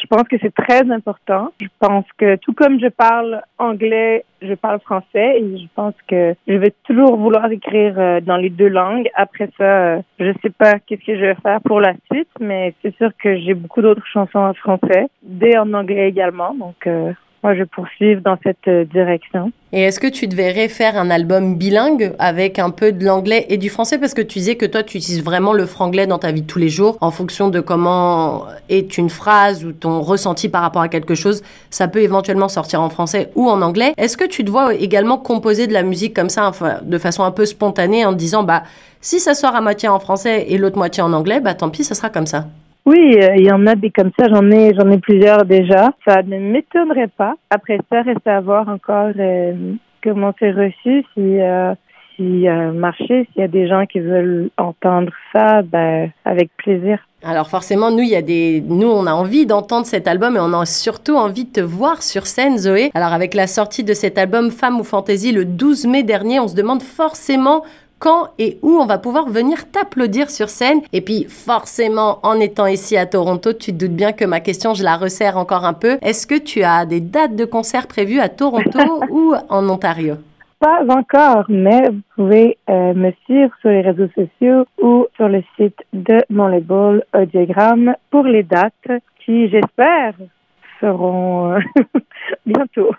Je 0.05 0.15
pense 0.15 0.27
que 0.27 0.35
c'est 0.39 0.53
très 0.53 0.89
important. 0.91 1.51
Je 1.59 1.67
pense 1.79 2.05
que 2.17 2.35
tout 2.38 2.53
comme 2.53 2.79
je 2.79 2.88
parle 2.88 3.41
anglais, 3.57 4.24
je 4.41 4.53
parle 4.53 4.79
français 4.79 5.39
et 5.39 5.57
je 5.57 5.67
pense 5.74 5.95
que 6.07 6.35
je 6.47 6.53
vais 6.53 6.74
toujours 6.83 7.17
vouloir 7.17 7.51
écrire 7.51 7.95
euh, 7.97 8.21
dans 8.21 8.38
les 8.38 8.51
deux 8.51 8.67
langues. 8.67 9.09
Après 9.15 9.50
ça, 9.57 9.63
euh, 9.63 10.01
je 10.19 10.31
sais 10.43 10.51
pas 10.51 10.75
qu'est-ce 10.79 11.03
que 11.03 11.15
je 11.15 11.21
vais 11.21 11.35
faire 11.41 11.59
pour 11.62 11.81
la 11.81 11.93
suite, 12.12 12.29
mais 12.39 12.75
c'est 12.81 12.95
sûr 12.97 13.09
que 13.17 13.35
j'ai 13.38 13.55
beaucoup 13.55 13.81
d'autres 13.81 14.05
chansons 14.05 14.39
en 14.39 14.53
français, 14.53 15.07
des 15.24 15.57
en 15.57 15.74
anglais 15.74 16.07
également. 16.07 16.53
Donc, 16.53 16.85
euh, 16.85 17.12
moi, 17.44 17.56
je 17.56 17.63
poursuivre 17.63 18.22
dans 18.22 18.38
cette 18.44 18.68
euh, 18.68 18.86
direction. 18.86 19.51
Et 19.72 19.82
est-ce 19.82 20.00
que 20.00 20.08
tu 20.08 20.27
devrais 20.27 20.68
faire 20.68 20.98
un 20.98 21.10
album 21.10 21.56
bilingue 21.58 22.13
avec 22.18 22.60
un 22.60 22.70
peu 22.70 22.92
de 22.92 23.06
l'anglais 23.06 23.46
et 23.50 23.58
du 23.58 23.70
français? 23.70 24.00
Parce 24.00 24.13
que 24.13 24.22
tu 24.22 24.39
disais 24.39 24.56
que 24.56 24.65
toi, 24.65 24.84
tu 24.84 24.98
utilises 24.98 25.24
vraiment 25.24 25.54
le 25.54 25.65
franglais 25.65 26.08
dans 26.08 26.18
ta 26.18 26.32
vie 26.32 26.42
de 26.42 26.48
tous 26.48 26.60
les 26.60 26.70
jours 26.70 26.98
en 27.01 27.12
fonction 27.12 27.50
de 27.50 27.60
comment 27.60 28.46
est 28.70 28.98
une 28.98 29.10
phrase 29.10 29.63
ou 29.63 29.74
ton 29.74 30.01
ressenti 30.01 30.50
par 30.50 30.62
rapport 30.62 30.82
à 30.82 30.88
quelque 30.88 31.13
chose. 31.13 31.44
Ça 31.70 31.88
peut 31.88 32.01
éventuellement 32.01 32.50
sortir 32.50 32.82
en 32.82 32.89
français 32.89 33.30
ou 33.36 33.48
en 33.50 33.62
anglais. 33.62 33.94
Est-ce 33.98 34.18
que 34.18 34.25
tu 34.25 34.44
te 34.44 34.50
vois 34.50 34.74
également 34.74 35.18
composer 35.18 35.68
de 35.68 35.74
la 35.74 35.84
musique 35.84 36.15
comme 36.15 36.30
ça, 36.30 36.51
de 36.84 36.98
façon 36.98 37.24
un 37.24 37.32
peu 37.32 37.46
spontanée 37.46 38.06
en 38.06 38.13
disant, 38.13 38.44
bah, 38.44 38.63
si 39.01 39.20
ça 39.20 39.36
sort 39.36 39.56
à 39.56 39.62
moitié 39.62 39.88
en 39.88 40.00
français 40.00 40.46
et 40.50 40.58
l'autre 40.58 40.77
moitié 40.77 41.04
en 41.04 41.13
anglais, 41.13 41.39
bah 41.39 41.54
tant 41.54 41.70
pis, 41.70 41.84
ça 41.84 41.94
sera 41.94 42.10
comme 42.10 42.25
ça? 42.25 42.48
Oui, 42.86 43.18
euh, 43.20 43.36
il 43.36 43.46
y 43.46 43.51
en 43.51 43.65
a 43.65 43.75
des 43.75 43.89
comme 43.89 44.12
ça. 44.18 44.27
J'en 44.30 44.50
ai, 44.51 44.74
j'en 44.75 44.89
ai 44.92 45.00
plusieurs 45.00 45.46
déjà. 45.46 45.92
Ça 46.08 46.22
ne 46.22 46.38
m'étonnerait 46.38 47.10
pas. 47.18 47.36
Après 47.50 47.80
ça, 47.92 48.01
reste 48.04 48.27
à 48.27 48.42
voir 48.42 48.70
encore 48.70 49.12
euh, 49.18 49.74
comment 50.04 50.34
c'est 50.39 50.51
reçu. 50.51 51.04
Si 51.13 51.42
euh, 51.42 51.74
si 52.15 52.48
euh, 52.48 52.72
marché, 52.72 53.27
s'il 53.32 53.42
y 53.42 53.44
a 53.44 53.48
des 53.48 53.68
gens 53.68 53.86
qui 53.86 54.00
veulent 54.00 54.50
entendre 54.58 55.12
ça, 55.34 55.62
ben 55.62 56.12
avec 56.24 56.50
plaisir. 56.58 57.00
Alors 57.24 57.50
forcément, 57.50 57.92
nous, 57.92 58.04
il 58.04 58.10
y 58.10 58.15
a 58.15 58.22
des, 58.22 58.63
nous, 58.68 58.88
on 58.88 59.08
a 59.08 59.13
envie 59.13 59.46
d'entendre 59.46 59.86
cet 59.86 60.08
album 60.08 60.36
et 60.36 60.39
on 60.39 60.54
a 60.54 60.65
surtout 60.65 61.15
envie 61.15 61.46
de 61.46 61.51
te 61.51 61.62
voir 61.62 62.04
sur 62.04 62.27
scène, 62.27 62.58
Zoé. 62.58 62.92
Alors 62.94 63.13
avec 63.13 63.34
la 63.34 63.48
sortie 63.48 63.84
de 63.84 63.94
cet 63.94 64.18
album 64.18 64.51
Femme 64.51 64.80
ou 64.80 64.84
Fantasy 64.84 65.32
le 65.32 65.46
12 65.46 65.88
mai 65.88 66.04
dernier, 66.04 66.39
on 66.39 66.48
se 66.48 66.56
demande 66.56 66.84
forcément 66.84 67.63
quand 68.00 68.30
et 68.38 68.58
où 68.62 68.72
on 68.72 68.86
va 68.86 68.98
pouvoir 68.98 69.28
venir 69.30 69.70
t'applaudir 69.72 70.30
sur 70.30 70.50
scène. 70.50 70.82
Et 70.94 71.02
puis 71.02 71.25
forcément, 71.25 72.20
en 72.24 72.40
étant 72.40 72.68
ici 72.68 72.98
à 72.98 73.06
Toronto, 73.06 73.54
tu 73.54 73.72
te 73.72 73.86
doutes 73.86 73.96
bien 73.96 74.12
que 74.12 74.25
ma 74.25 74.40
question, 74.40 74.74
je 74.74 74.84
la 74.84 74.98
resserre 74.98 75.38
encore 75.38 75.66
un 75.66 75.74
peu. 75.74 75.98
Est-ce 76.02 76.28
que 76.28 76.38
tu 76.38 76.64
as 76.64 76.86
des 76.86 77.00
dates 77.00 77.36
de 77.36 77.46
concert 77.46 77.88
prévues 77.88 78.20
à 78.20 78.30
Toronto 78.30 78.80
ou 79.10 79.34
en 79.50 79.70
Ontario? 79.70 80.16
Pas 80.60 80.84
encore, 80.88 81.46
mais 81.50 81.90
vous 81.90 82.02
pouvez 82.16 82.58
euh, 82.70 82.94
me 82.94 83.12
suivre 83.25 83.52
sur 83.62 83.70
les 83.70 83.82
réseaux 83.82 84.08
sociaux 84.16 84.66
ou 84.82 85.06
sur 85.16 85.28
le 85.28 85.44
site 85.58 85.78
de 85.94 86.24
mon 86.30 86.48
label 86.48 87.04
Audiogramme 87.14 87.94
pour 88.10 88.24
les 88.24 88.44
dates 88.44 88.74
qui, 89.25 89.50
j'espère, 89.50 90.14
seront 90.80 91.54
euh, 91.54 91.60
bientôt. 92.46 92.92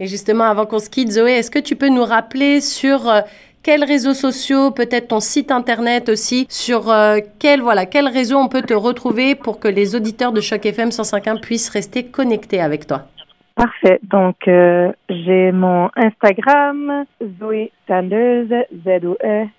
Et 0.00 0.06
justement, 0.06 0.44
avant 0.44 0.66
qu'on 0.66 0.78
se 0.78 0.90
quitte, 0.90 1.10
Zoé, 1.10 1.32
est-ce 1.32 1.50
que 1.50 1.58
tu 1.58 1.74
peux 1.74 1.88
nous 1.88 2.04
rappeler 2.04 2.60
sur 2.60 3.08
euh, 3.08 3.20
quels 3.62 3.84
réseaux 3.84 4.14
sociaux, 4.14 4.70
peut-être 4.70 5.08
ton 5.08 5.20
site 5.20 5.50
internet 5.50 6.08
aussi, 6.08 6.46
sur 6.48 6.90
euh, 6.90 7.18
quel 7.38 7.60
voilà, 7.60 7.86
quel 7.86 8.08
réseau 8.08 8.36
on 8.36 8.48
peut 8.48 8.62
te 8.62 8.74
retrouver 8.74 9.34
pour 9.34 9.60
que 9.60 9.68
les 9.68 9.94
auditeurs 9.94 10.32
de 10.32 10.40
Choc 10.40 10.64
FM 10.64 10.88
105.1 10.88 11.40
puissent 11.40 11.68
rester 11.68 12.04
connectés 12.06 12.60
avec 12.60 12.86
toi? 12.86 13.06
Parfait. 13.54 13.98
Donc, 14.04 14.36
euh, 14.46 14.92
j'ai 15.08 15.50
mon 15.52 15.90
Instagram, 15.96 17.04
Zoé 17.40 17.72
Sanders, 17.88 18.46
Z-O-E-S-A-N-D-E-R-S 18.84 19.52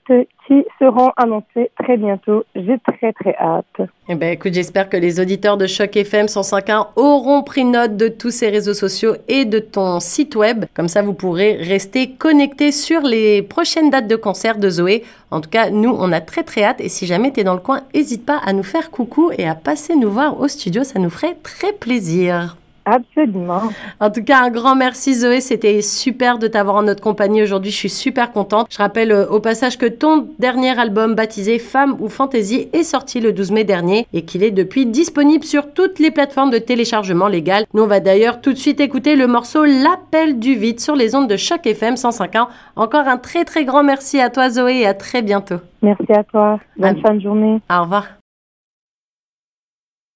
qui 0.46 0.64
seront 0.78 1.10
annoncées 1.16 1.70
très 1.78 1.96
bientôt. 1.96 2.44
J'ai 2.54 2.78
très 2.78 3.12
très 3.12 3.34
hâte. 3.36 3.88
Eh 4.08 4.14
ben, 4.14 4.32
écoute, 4.32 4.54
j'espère 4.54 4.88
que 4.88 4.96
les 4.96 5.20
auditeurs 5.20 5.56
de 5.56 5.66
Choc 5.66 5.96
FM 5.96 6.26
105.1 6.26 6.88
auront 6.96 7.42
pris 7.42 7.64
note 7.64 7.96
de 7.96 8.08
tous 8.08 8.30
ces 8.30 8.48
réseaux 8.48 8.74
sociaux 8.74 9.14
et 9.28 9.44
de 9.44 9.58
ton 9.58 10.00
site 10.00 10.34
web. 10.34 10.64
Comme 10.74 10.88
ça, 10.88 11.02
vous 11.02 11.14
pourrez 11.14 11.56
rester 11.56 12.10
connectés 12.10 12.72
sur 12.72 13.02
les 13.02 13.42
prochaines 13.42 13.90
dates 13.90 14.08
de 14.08 14.16
concert 14.16 14.58
de 14.58 14.68
Zoé. 14.68 15.04
En 15.30 15.40
tout 15.40 15.50
cas, 15.50 15.70
nous, 15.70 15.94
on 15.96 16.12
a 16.12 16.20
très 16.20 16.42
très 16.42 16.64
hâte. 16.64 16.80
Et 16.80 16.88
si 16.88 17.06
jamais 17.06 17.32
tu 17.32 17.40
es 17.40 17.44
dans 17.44 17.54
le 17.54 17.60
coin, 17.60 17.82
n'hésite 17.94 18.26
pas 18.26 18.40
à 18.44 18.52
nous 18.52 18.64
faire 18.64 18.90
coucou 18.90 19.30
et 19.36 19.46
à 19.46 19.54
passer 19.54 19.94
nous 19.94 20.10
voir 20.10 20.40
au 20.40 20.48
studio. 20.48 20.84
Ça 20.84 20.98
nous 20.98 21.10
ferait 21.10 21.36
très 21.42 21.72
plaisir. 21.72 22.56
Absolument. 22.84 23.62
En 24.00 24.10
tout 24.10 24.24
cas, 24.24 24.42
un 24.42 24.50
grand 24.50 24.74
merci 24.74 25.14
Zoé, 25.14 25.40
c'était 25.40 25.82
super 25.82 26.38
de 26.38 26.48
t'avoir 26.48 26.76
en 26.76 26.82
notre 26.82 27.02
compagnie 27.02 27.42
aujourd'hui, 27.42 27.70
je 27.70 27.76
suis 27.76 27.88
super 27.88 28.32
contente. 28.32 28.66
Je 28.70 28.78
rappelle 28.78 29.12
euh, 29.12 29.26
au 29.28 29.40
passage 29.40 29.78
que 29.78 29.86
ton 29.86 30.28
dernier 30.38 30.78
album 30.78 31.14
baptisé 31.14 31.58
Femme 31.58 31.96
ou 32.00 32.08
Fantasy 32.08 32.68
est 32.72 32.82
sorti 32.82 33.20
le 33.20 33.32
12 33.32 33.52
mai 33.52 33.64
dernier 33.64 34.06
et 34.12 34.22
qu'il 34.22 34.42
est 34.42 34.50
depuis 34.50 34.86
disponible 34.86 35.44
sur 35.44 35.72
toutes 35.72 35.98
les 35.98 36.10
plateformes 36.10 36.50
de 36.50 36.58
téléchargement 36.58 37.28
légal. 37.28 37.64
Nous 37.74 37.82
on 37.82 37.86
va 37.86 38.00
d'ailleurs 38.00 38.40
tout 38.40 38.52
de 38.52 38.58
suite 38.58 38.80
écouter 38.80 39.16
le 39.16 39.26
morceau 39.26 39.64
L'appel 39.64 40.38
du 40.38 40.54
vide 40.54 40.80
sur 40.80 40.96
les 40.96 41.14
ondes 41.14 41.28
de 41.28 41.36
Choc 41.36 41.66
FM 41.66 41.94
105.1. 41.94 42.46
Encore 42.76 43.06
un 43.06 43.16
très 43.16 43.44
très 43.44 43.64
grand 43.64 43.84
merci 43.84 44.20
à 44.20 44.30
toi 44.30 44.50
Zoé 44.50 44.80
et 44.80 44.86
à 44.86 44.94
très 44.94 45.22
bientôt. 45.22 45.56
Merci 45.82 46.12
à 46.12 46.24
toi. 46.24 46.60
Bonne 46.76 47.00
fin 47.00 47.14
de 47.14 47.20
journée. 47.20 47.60
Au 47.70 47.82
revoir. 47.82 48.21